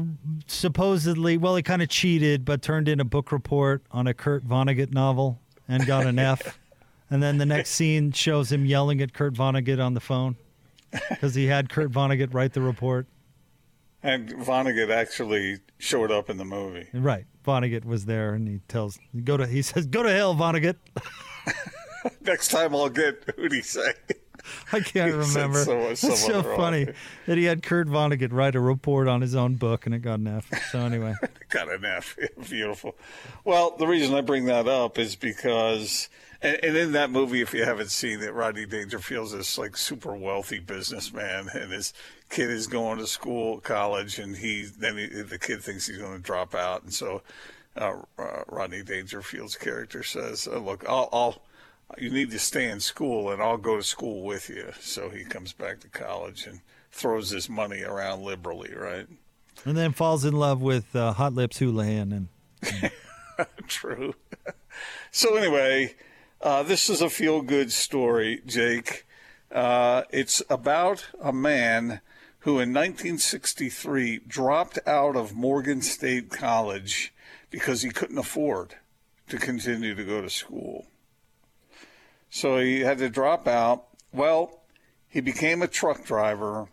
[0.47, 4.45] supposedly, well, he kind of cheated, but turned in a book report on a Kurt
[4.45, 6.59] Vonnegut novel and got an F.
[7.11, 10.37] And then the next scene shows him yelling at Kurt Vonnegut on the phone
[11.11, 13.07] because he had Kurt Vonnegut write the report.
[14.03, 16.89] And Vonnegut actually showed up in the movie.
[16.93, 17.27] Right.
[17.45, 20.77] Vonnegut was there, and he tells, "Go to." He says, "Go to hell, Vonnegut."
[22.21, 23.93] Next time I'll get who'd he say?
[24.73, 25.65] I can't He remember.
[25.65, 26.87] so- so other funny
[27.27, 30.21] that he had Kurt Vonnegut write a report on his own book, and it got
[30.21, 30.49] an F.
[30.71, 31.15] So anyway,
[31.51, 32.17] Got an F.
[32.49, 32.97] Beautiful.
[33.45, 36.09] Well, the reason I bring that up is because,
[36.43, 40.15] and, and in that movie, if you haven't seen it, Rodney Dangerfield's this like super
[40.15, 41.93] wealthy businessman, and his
[42.31, 46.17] kid is going to school, college, and he then he, the kid thinks he's going
[46.17, 47.23] to drop out, and so
[47.77, 51.43] uh, uh, Rodney Dangerfield's character says, uh, "Look, I'll." I'll
[51.99, 54.73] you need to stay in school and I'll go to school with you.
[54.81, 56.59] So he comes back to college and
[56.91, 59.07] throws his money around liberally, right?
[59.65, 62.29] and then falls in love with uh, Hot Lips Houlihan, and
[63.69, 64.15] True.
[65.11, 65.95] so anyway,
[66.47, 69.05] uh, this is a feel-good story, Jake.
[69.51, 72.01] Uh, it's about a man
[72.41, 77.13] who, in 1963, dropped out of Morgan State College
[77.51, 78.77] because he couldn't afford
[79.29, 80.87] to continue to go to school.
[82.31, 83.89] So he had to drop out.
[84.13, 84.61] Well,
[85.09, 86.69] he became a truck driver,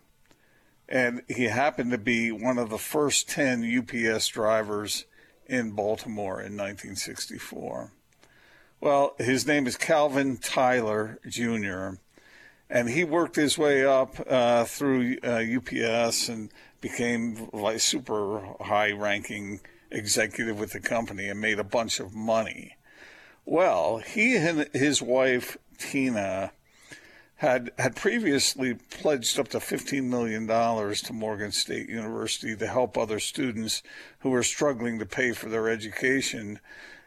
[0.88, 5.04] and he happened to be one of the first 10 UPS drivers
[5.48, 7.90] in Baltimore in 1964.
[8.84, 11.92] Well, his name is Calvin Tyler Jr.,
[12.68, 16.50] and he worked his way up uh, through uh, UPS and
[16.82, 19.60] became like super high ranking
[19.90, 22.76] executive with the company and made a bunch of money.
[23.46, 26.52] Well, he and his wife Tina
[27.36, 33.18] had had previously pledged up to $15 million to Morgan State University to help other
[33.18, 33.82] students
[34.18, 36.60] who were struggling to pay for their education.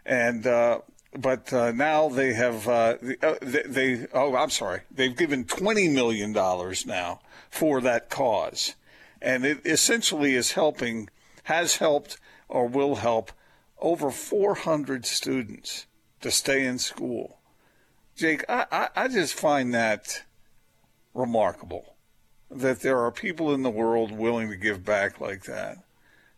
[0.07, 0.79] And, uh,
[1.17, 5.91] but uh, now they have, uh, uh, they, they, oh, I'm sorry, they've given $20
[5.91, 8.75] million now for that cause.
[9.21, 11.09] And it essentially is helping,
[11.43, 13.31] has helped, or will help
[13.79, 15.87] over 400 students
[16.21, 17.39] to stay in school.
[18.15, 20.23] Jake, I, I, I just find that
[21.13, 21.95] remarkable
[22.49, 25.77] that there are people in the world willing to give back like that.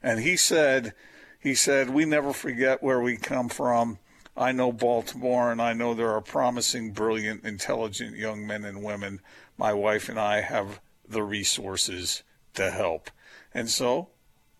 [0.01, 0.93] And he said,
[1.39, 3.99] he said, we never forget where we come from.
[4.39, 9.19] I know Baltimore and I know there are promising, brilliant, intelligent young men and women.
[9.57, 12.23] My wife and I have the resources
[12.53, 13.11] to help.
[13.53, 14.07] And so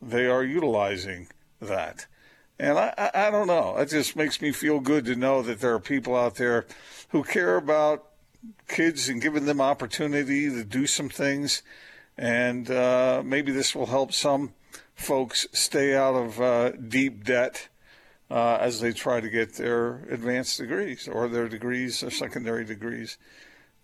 [0.02, 1.30] they are utilizing
[1.62, 2.08] that.
[2.60, 3.78] And I, I, don't know.
[3.78, 6.68] It just makes me feel good to know that there are people out there
[7.10, 8.06] who care about
[8.68, 11.64] kids and giving them opportunity to do some things.
[12.18, 14.54] And uh, maybe this will help some
[14.94, 17.70] folks stay out of uh, deep debt
[18.30, 23.18] uh, as they try to get their advanced degrees or their degrees or secondary degrees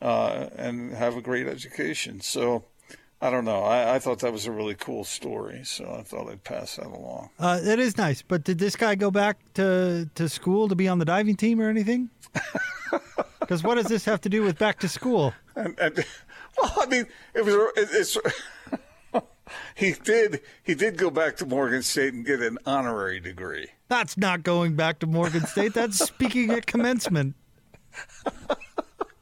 [0.02, 2.22] uh, and have a great education.
[2.22, 2.64] So
[3.22, 3.64] I don't know.
[3.64, 5.62] I, I thought that was a really cool story.
[5.64, 7.30] So I thought I'd pass that along.
[7.40, 8.22] uh, it is nice.
[8.22, 11.60] But did this guy go back to to school to be on the diving team
[11.62, 12.10] or anything?
[13.40, 15.32] Because what does this have to do with back to school?
[15.56, 16.04] And, and
[16.58, 18.18] well, I mean, it was it, it's
[19.76, 23.68] he did he did go back to Morgan State and get an honorary degree.
[23.88, 25.74] That's not going back to Morgan State.
[25.74, 27.36] That's speaking at commencement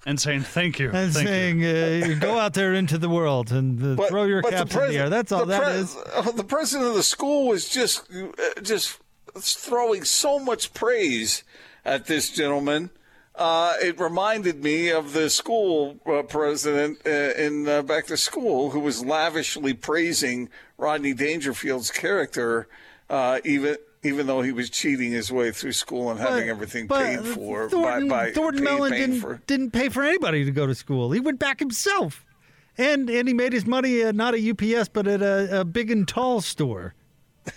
[0.05, 0.89] and saying thank you.
[0.91, 1.33] and thank you.
[1.63, 4.75] saying, uh, "Go out there into the world and uh, throw your but the caps
[4.75, 5.97] in the air." That's all the that pres- is.
[6.15, 8.99] uh, The president of the school was just uh, just
[9.37, 11.43] throwing so much praise
[11.85, 12.89] at this gentleman.
[13.35, 18.69] Uh, it reminded me of the school uh, president uh, in uh, Back to School,
[18.69, 22.67] who was lavishly praising Rodney Dangerfield's character,
[23.09, 27.03] uh, even even though he was cheating his way through school and having everything But
[27.03, 29.41] paid for Thornton, by, by Thornton Mellon didn't for.
[29.47, 31.11] didn't pay for anybody to go to school.
[31.11, 32.25] He went back himself,
[32.77, 35.65] and and he made his money uh, at not a UPS but at a, a
[35.65, 36.93] big and tall store.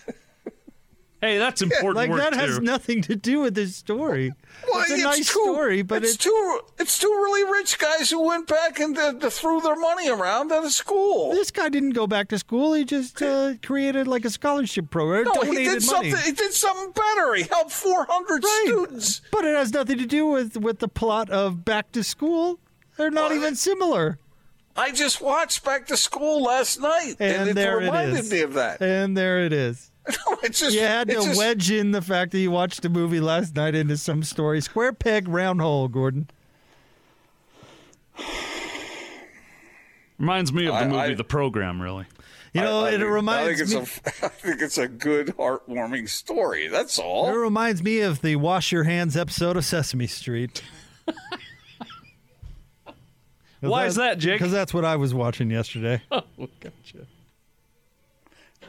[1.21, 2.63] Hey, that's important Like work that has too.
[2.65, 4.33] nothing to do with this story.
[4.71, 8.11] Well, it's a nice two, story, but it's, it's two it's two really rich guys
[8.11, 11.33] who went back and uh, threw their money around at a school.
[11.33, 12.75] This guy didn't go back to school.
[12.75, 15.25] He just uh, created like a scholarship program.
[15.25, 16.11] No, donated he did money.
[16.11, 16.17] something.
[16.27, 17.35] He did something better.
[17.35, 19.23] He helped 400 students.
[19.33, 22.59] But it has nothing to do with with the plot of Back to School.
[22.99, 24.19] They're not even similar.
[24.77, 28.43] I just watched Back to School last night, and, And it there it reminded me
[28.43, 28.83] of that.
[28.83, 29.91] And there it is.
[30.09, 32.89] No, it's just you had to just- wedge in the fact that you watched a
[32.89, 34.61] movie last night into some story.
[34.61, 36.29] Square peg, round hole, Gordon.
[40.19, 42.07] Reminds me of the I- movie I- The Program, really.
[42.53, 43.77] You know, I, I it think, reminds I think me.
[43.83, 46.69] it's a, I think it's a good, heartwarming story.
[46.69, 47.29] That's all.
[47.29, 50.63] It reminds me of the Wash Your Hands episode of Sesame Street.
[53.61, 54.39] Why is that, Jake?
[54.39, 56.01] Because that's what I was watching yesterday.
[56.11, 56.23] Oh,
[56.61, 57.07] gotcha.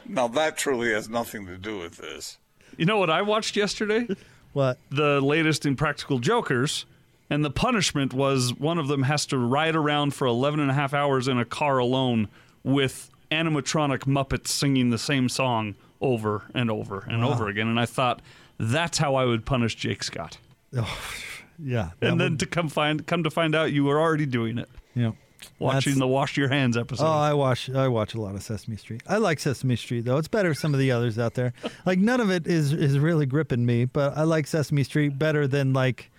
[0.08, 2.38] Now that truly has nothing to do with this.
[2.76, 4.06] You know what I watched yesterday?
[4.54, 4.78] What?
[4.90, 6.86] The latest Impractical Jokers.
[7.28, 10.74] And the punishment was one of them has to ride around for 11 and a
[10.74, 12.28] half hours in a car alone
[12.64, 17.32] with animatronic Muppets singing the same song over and over and Wow.
[17.32, 17.68] over again.
[17.68, 18.22] And I thought,
[18.58, 20.38] that's how I would punish Jake Scott.
[20.74, 20.98] Oh,
[21.62, 21.90] Yeah.
[22.00, 24.68] And then would- to come find come to find out you were already doing it.
[24.94, 25.12] yeah.
[25.58, 27.04] Watching That's- the wash your hands episode.
[27.04, 27.70] Oh, I watch.
[27.70, 29.02] I watch a lot of Sesame Street.
[29.06, 30.16] I like Sesame Street though.
[30.16, 31.52] It's better than some of the others out there.
[31.86, 35.46] Like none of it is is really gripping me, but I like Sesame Street better
[35.46, 36.10] than like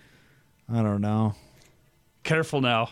[0.72, 1.34] I don't know.
[2.22, 2.90] Careful now.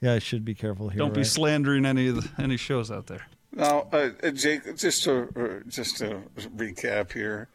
[0.00, 0.98] Yeah, I should be careful here.
[0.98, 1.26] Don't be right?
[1.26, 3.26] slandering any of the, any shows out there.
[3.52, 6.20] Now, uh, uh, Jake, just to uh, just to
[6.56, 7.48] recap here,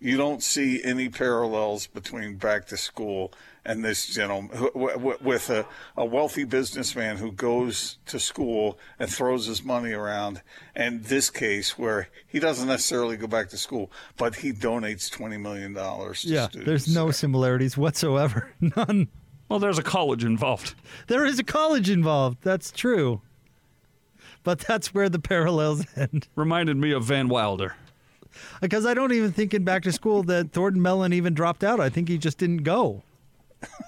[0.00, 3.32] you don't see any parallels between back to school
[3.64, 8.78] and this gentleman who- w- w- with a, a wealthy businessman who goes to school
[8.98, 10.40] and throws his money around,
[10.74, 15.36] and this case where he doesn't necessarily go back to school, but he donates twenty
[15.36, 16.24] million dollars.
[16.24, 18.50] Yeah, there's no similarities whatsoever.
[18.60, 19.08] None.
[19.48, 20.74] Well, there's a college involved.
[21.08, 22.38] There is a college involved.
[22.42, 23.20] That's true.
[24.42, 26.28] But that's where the parallels end.
[26.36, 27.74] Reminded me of Van Wilder.
[28.60, 31.80] Because I don't even think in Back to School that Thornton Mellon even dropped out.
[31.80, 33.02] I think he just didn't go.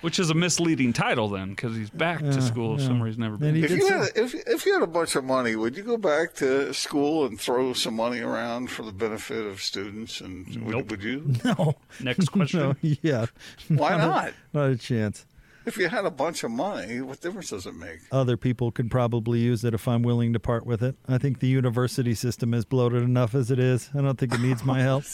[0.00, 2.86] Which is a misleading title then, because he's back Yeah, to school yeah.
[2.88, 3.54] somewhere he's never been.
[3.54, 6.34] If you, had, if, if you had a bunch of money, would you go back
[6.36, 10.20] to school and throw some money around for the benefit of students?
[10.20, 11.32] And would, would you?
[11.44, 11.74] No.
[12.00, 12.58] Next question.
[12.60, 13.26] No, yeah.
[13.68, 14.32] Why a- not?
[14.52, 15.24] not a chance.
[15.66, 18.00] If you had a bunch of money, what difference does it make?
[18.10, 20.96] Other people could probably use it if I'm willing to part with it.
[21.08, 23.88] I think the university system is bloated enough as it is.
[23.96, 25.04] I don't think it needs my help.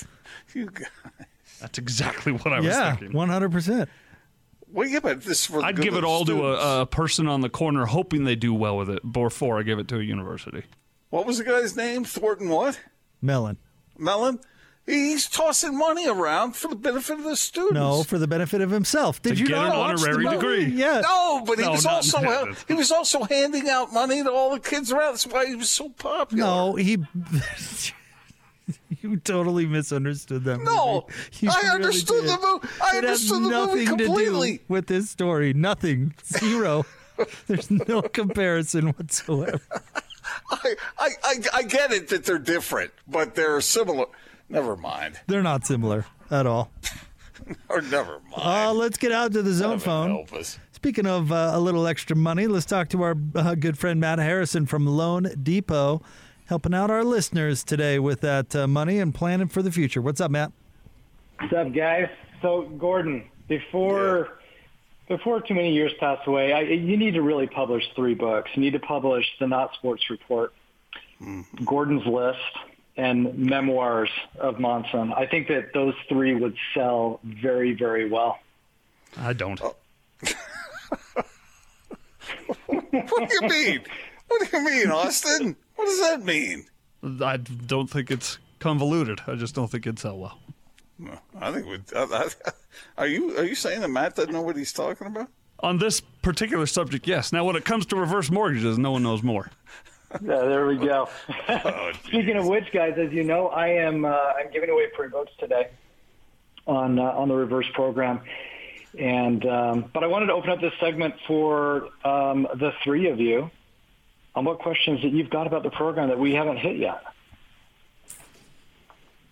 [0.54, 0.86] You guys.
[1.60, 3.16] That's exactly what I was yeah, thinking.
[3.18, 3.88] 100%.
[4.70, 7.26] Well, yeah, but this for I'd good give it the all to a, a person
[7.26, 10.02] on the corner, hoping they do well with it before I give it to a
[10.02, 10.62] university.
[11.10, 12.04] What was the guy's name?
[12.04, 12.78] Thornton what?
[13.22, 13.56] Melon.
[13.96, 14.40] Mellon?
[14.84, 17.74] He's tossing money around for the benefit of the students.
[17.74, 19.20] No, for the benefit of himself.
[19.20, 20.64] Did To you get not an honorary degree.
[20.64, 21.00] Yeah.
[21.02, 22.64] No, but he No, was also that.
[22.66, 25.12] he was also handing out money to all the kids around.
[25.12, 26.42] That's why he was so popular.
[26.42, 26.96] No, he.
[29.10, 30.60] you totally misunderstood that.
[30.60, 31.06] No,
[31.42, 31.48] movie.
[31.48, 32.30] I really understood did.
[32.30, 32.68] the movie.
[32.82, 34.52] I it understood the movie completely.
[34.52, 35.52] to do with this story.
[35.54, 36.14] Nothing.
[36.24, 36.84] Zero.
[37.46, 39.60] There's no comparison whatsoever.
[40.50, 44.06] I, I, I, I get it that they're different, but they're similar.
[44.48, 45.18] Never mind.
[45.26, 46.70] They're not similar at all.
[47.70, 48.34] Or never mind.
[48.36, 50.26] Uh, let's get out to the zone phone.
[50.72, 54.18] Speaking of uh, a little extra money, let's talk to our uh, good friend Matt
[54.18, 56.02] Harrison from Loan Depot,
[56.48, 60.00] helping out our listeners today with that uh, money and planning for the future.
[60.00, 60.50] What's up, Matt?
[61.38, 62.08] What's up, guys?
[62.42, 64.38] So, Gordon, before
[65.08, 68.50] before too many years pass away, I, you need to really publish three books.
[68.54, 70.52] You need to publish the Not Sports Report,
[71.64, 72.38] Gordon's List,
[72.96, 75.12] and Memoirs of Monson.
[75.14, 78.38] I think that those three would sell very, very well.
[79.16, 79.60] I don't.
[82.66, 83.80] What do you mean?
[84.28, 85.56] What do you mean, Austin?
[85.78, 86.66] What does that mean?
[87.24, 89.20] I don't think it's convoluted.
[89.28, 90.40] I just don't think it'd sell well.
[90.98, 91.78] No, I think we.
[91.94, 92.28] I, I,
[92.98, 95.28] are you are you saying that Matt doesn't know what he's talking about?
[95.60, 97.32] On this particular subject, yes.
[97.32, 99.52] Now, when it comes to reverse mortgages, no one knows more.
[100.20, 101.08] Yeah, there we go.
[101.48, 105.08] Oh, Speaking of which, guys, as you know, I am uh, I'm giving away free
[105.08, 105.68] votes today
[106.66, 108.20] on uh, on the reverse program,
[108.98, 113.20] and um, but I wanted to open up this segment for um, the three of
[113.20, 113.48] you
[114.38, 117.02] on what questions that you've got about the program that we haven't hit yet.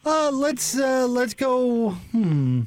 [0.05, 1.91] Uh, let's uh, let's go.
[1.91, 2.63] Hmm.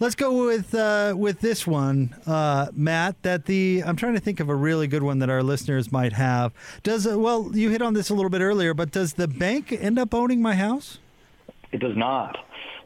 [0.00, 3.22] Let's go with uh, with this one, uh, Matt.
[3.22, 6.12] That the I'm trying to think of a really good one that our listeners might
[6.12, 6.52] have.
[6.82, 9.70] Does uh, well, you hit on this a little bit earlier, but does the bank
[9.72, 10.98] end up owning my house?
[11.70, 12.36] It does not.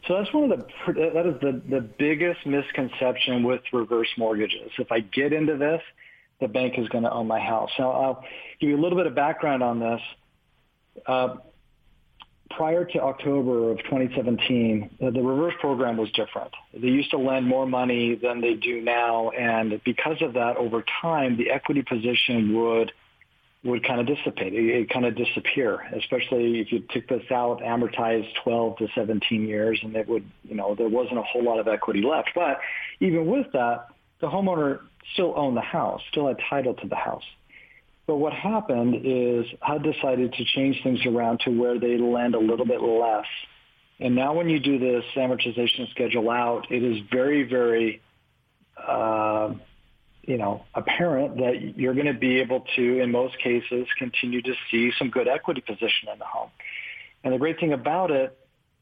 [0.07, 4.71] So that's one of the that is the the biggest misconception with reverse mortgages.
[4.77, 5.81] If I get into this,
[6.39, 7.71] the bank is going to own my house.
[7.79, 8.23] Now I'll
[8.59, 10.01] give you a little bit of background on this.
[11.05, 11.35] Uh,
[12.51, 16.51] prior to October of 2017, the, the reverse program was different.
[16.73, 20.83] They used to lend more money than they do now, and because of that, over
[21.01, 22.91] time, the equity position would
[23.63, 24.53] would kind of dissipate.
[24.53, 29.47] It, it kind of disappear, especially if you took this out, amortized 12 to 17
[29.47, 32.29] years, and it would, you know, there wasn't a whole lot of equity left.
[32.35, 32.59] But
[32.99, 33.87] even with that,
[34.21, 34.81] the homeowner
[35.13, 37.23] still owned the house, still had title to the house.
[38.07, 42.39] But what happened is HUD decided to change things around to where they lend a
[42.39, 43.25] little bit less.
[43.99, 48.01] And now when you do this amortization schedule out, it is very, very,
[48.77, 49.53] uh,
[50.23, 54.53] you know, apparent that you're going to be able to, in most cases, continue to
[54.69, 56.49] see some good equity position in the home.
[57.23, 58.37] And the great thing about it,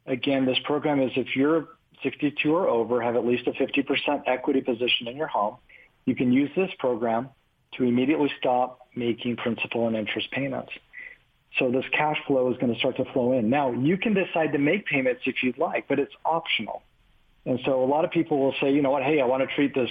[0.06, 1.68] again, this program is if you're
[2.02, 5.58] 62 or over, have at least a 50% equity position in your home,
[6.06, 7.30] you can use this program
[7.78, 10.72] to immediately stop making principal and interest payments.
[11.60, 13.50] So this cash flow is going to start to flow in.
[13.50, 16.82] Now, you can decide to make payments if you'd like, but it's optional.
[17.46, 19.56] And so a lot of people will say, you know what, hey, I want to
[19.56, 19.90] treat this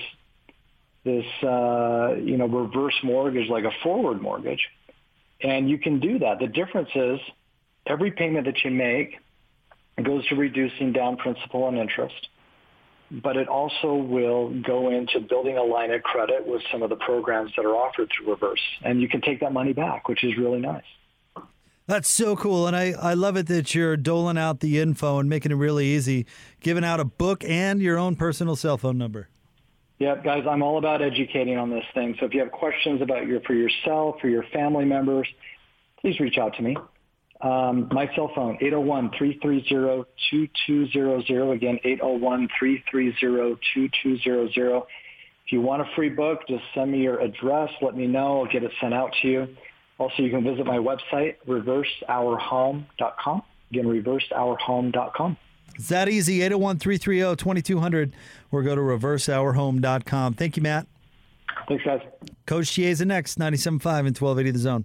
[1.05, 4.69] this uh, you know reverse mortgage like a forward mortgage,
[5.41, 6.39] and you can do that.
[6.39, 7.21] The difference is
[7.87, 9.19] every payment that you make
[10.03, 12.29] goes to reducing down principal and interest,
[13.23, 16.97] but it also will go into building a line of credit with some of the
[16.97, 20.37] programs that are offered through reverse, and you can take that money back, which is
[20.39, 20.83] really nice.
[21.87, 22.67] That's so cool.
[22.67, 25.87] And I, I love it that you're doling out the info and making it really
[25.87, 26.27] easy,
[26.61, 29.29] giving out a book and your own personal cell phone number.
[29.99, 32.17] Yep, guys, I'm all about educating on this thing.
[32.19, 35.29] So if you have questions about your for yourself, for your family members,
[36.01, 36.77] please reach out to me.
[37.43, 41.53] Um, my cell phone, 801-330-2200.
[41.53, 44.83] Again, 801-330-2200.
[45.45, 47.69] If you want a free book, just send me your address.
[47.81, 48.39] Let me know.
[48.41, 49.49] I'll get it sent out to you.
[49.99, 53.43] Also, you can visit my website, reverseourhome.com.
[53.71, 55.37] Again, reverseourhome.com.
[55.75, 56.43] It's that easy.
[56.43, 58.15] 801 330 2200
[58.51, 60.35] or go to reverseourhome.com.
[60.35, 60.87] Thank you, Matt.
[61.69, 62.01] Thanks, guys.
[62.47, 64.85] Coach Chiesa next, 97.5 and 1280 The Zone.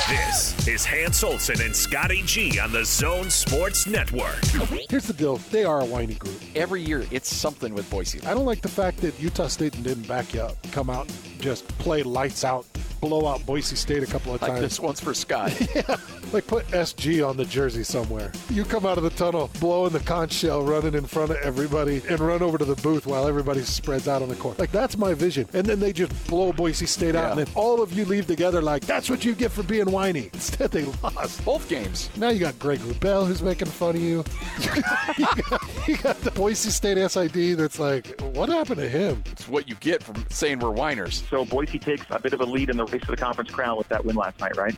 [0.11, 4.43] This is Hans Olsen and Scotty G on the Zone Sports Network.
[4.89, 6.35] Here's the deal they are a whiny group.
[6.53, 8.19] Every year, it's something with Boise.
[8.27, 11.09] I don't like the fact that Utah State didn't back you up, come out,
[11.39, 12.65] just play lights out,
[12.99, 14.61] blow out Boise State a couple of Like times.
[14.61, 15.53] this one's for Scott.
[15.75, 15.95] yeah,
[16.33, 18.33] like put SG on the jersey somewhere.
[18.49, 22.01] You come out of the tunnel, blowing the conch shell, running in front of everybody,
[22.09, 24.59] and run over to the booth while everybody spreads out on the court.
[24.59, 25.47] Like that's my vision.
[25.53, 27.29] And then they just blow Boise State out, Yeah.
[27.31, 30.00] and then all of you leave together like that's what you get for being whiny.
[30.09, 32.09] Instead, they lost both games.
[32.17, 34.23] Now you got Greg Wrubell who's making fun of you.
[35.17, 39.23] you, got, you got the Boise State SID that's like, what happened to him?
[39.31, 41.23] It's what you get from saying we're whiners.
[41.29, 43.77] So Boise takes a bit of a lead in the race to the conference crown
[43.77, 44.75] with that win last night, right?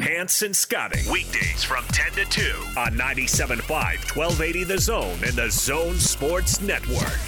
[0.00, 2.42] Hanson and Scotty, weekdays from 10 to 2
[2.76, 7.18] on 97.5, 1280 The Zone and the Zone Sports Network.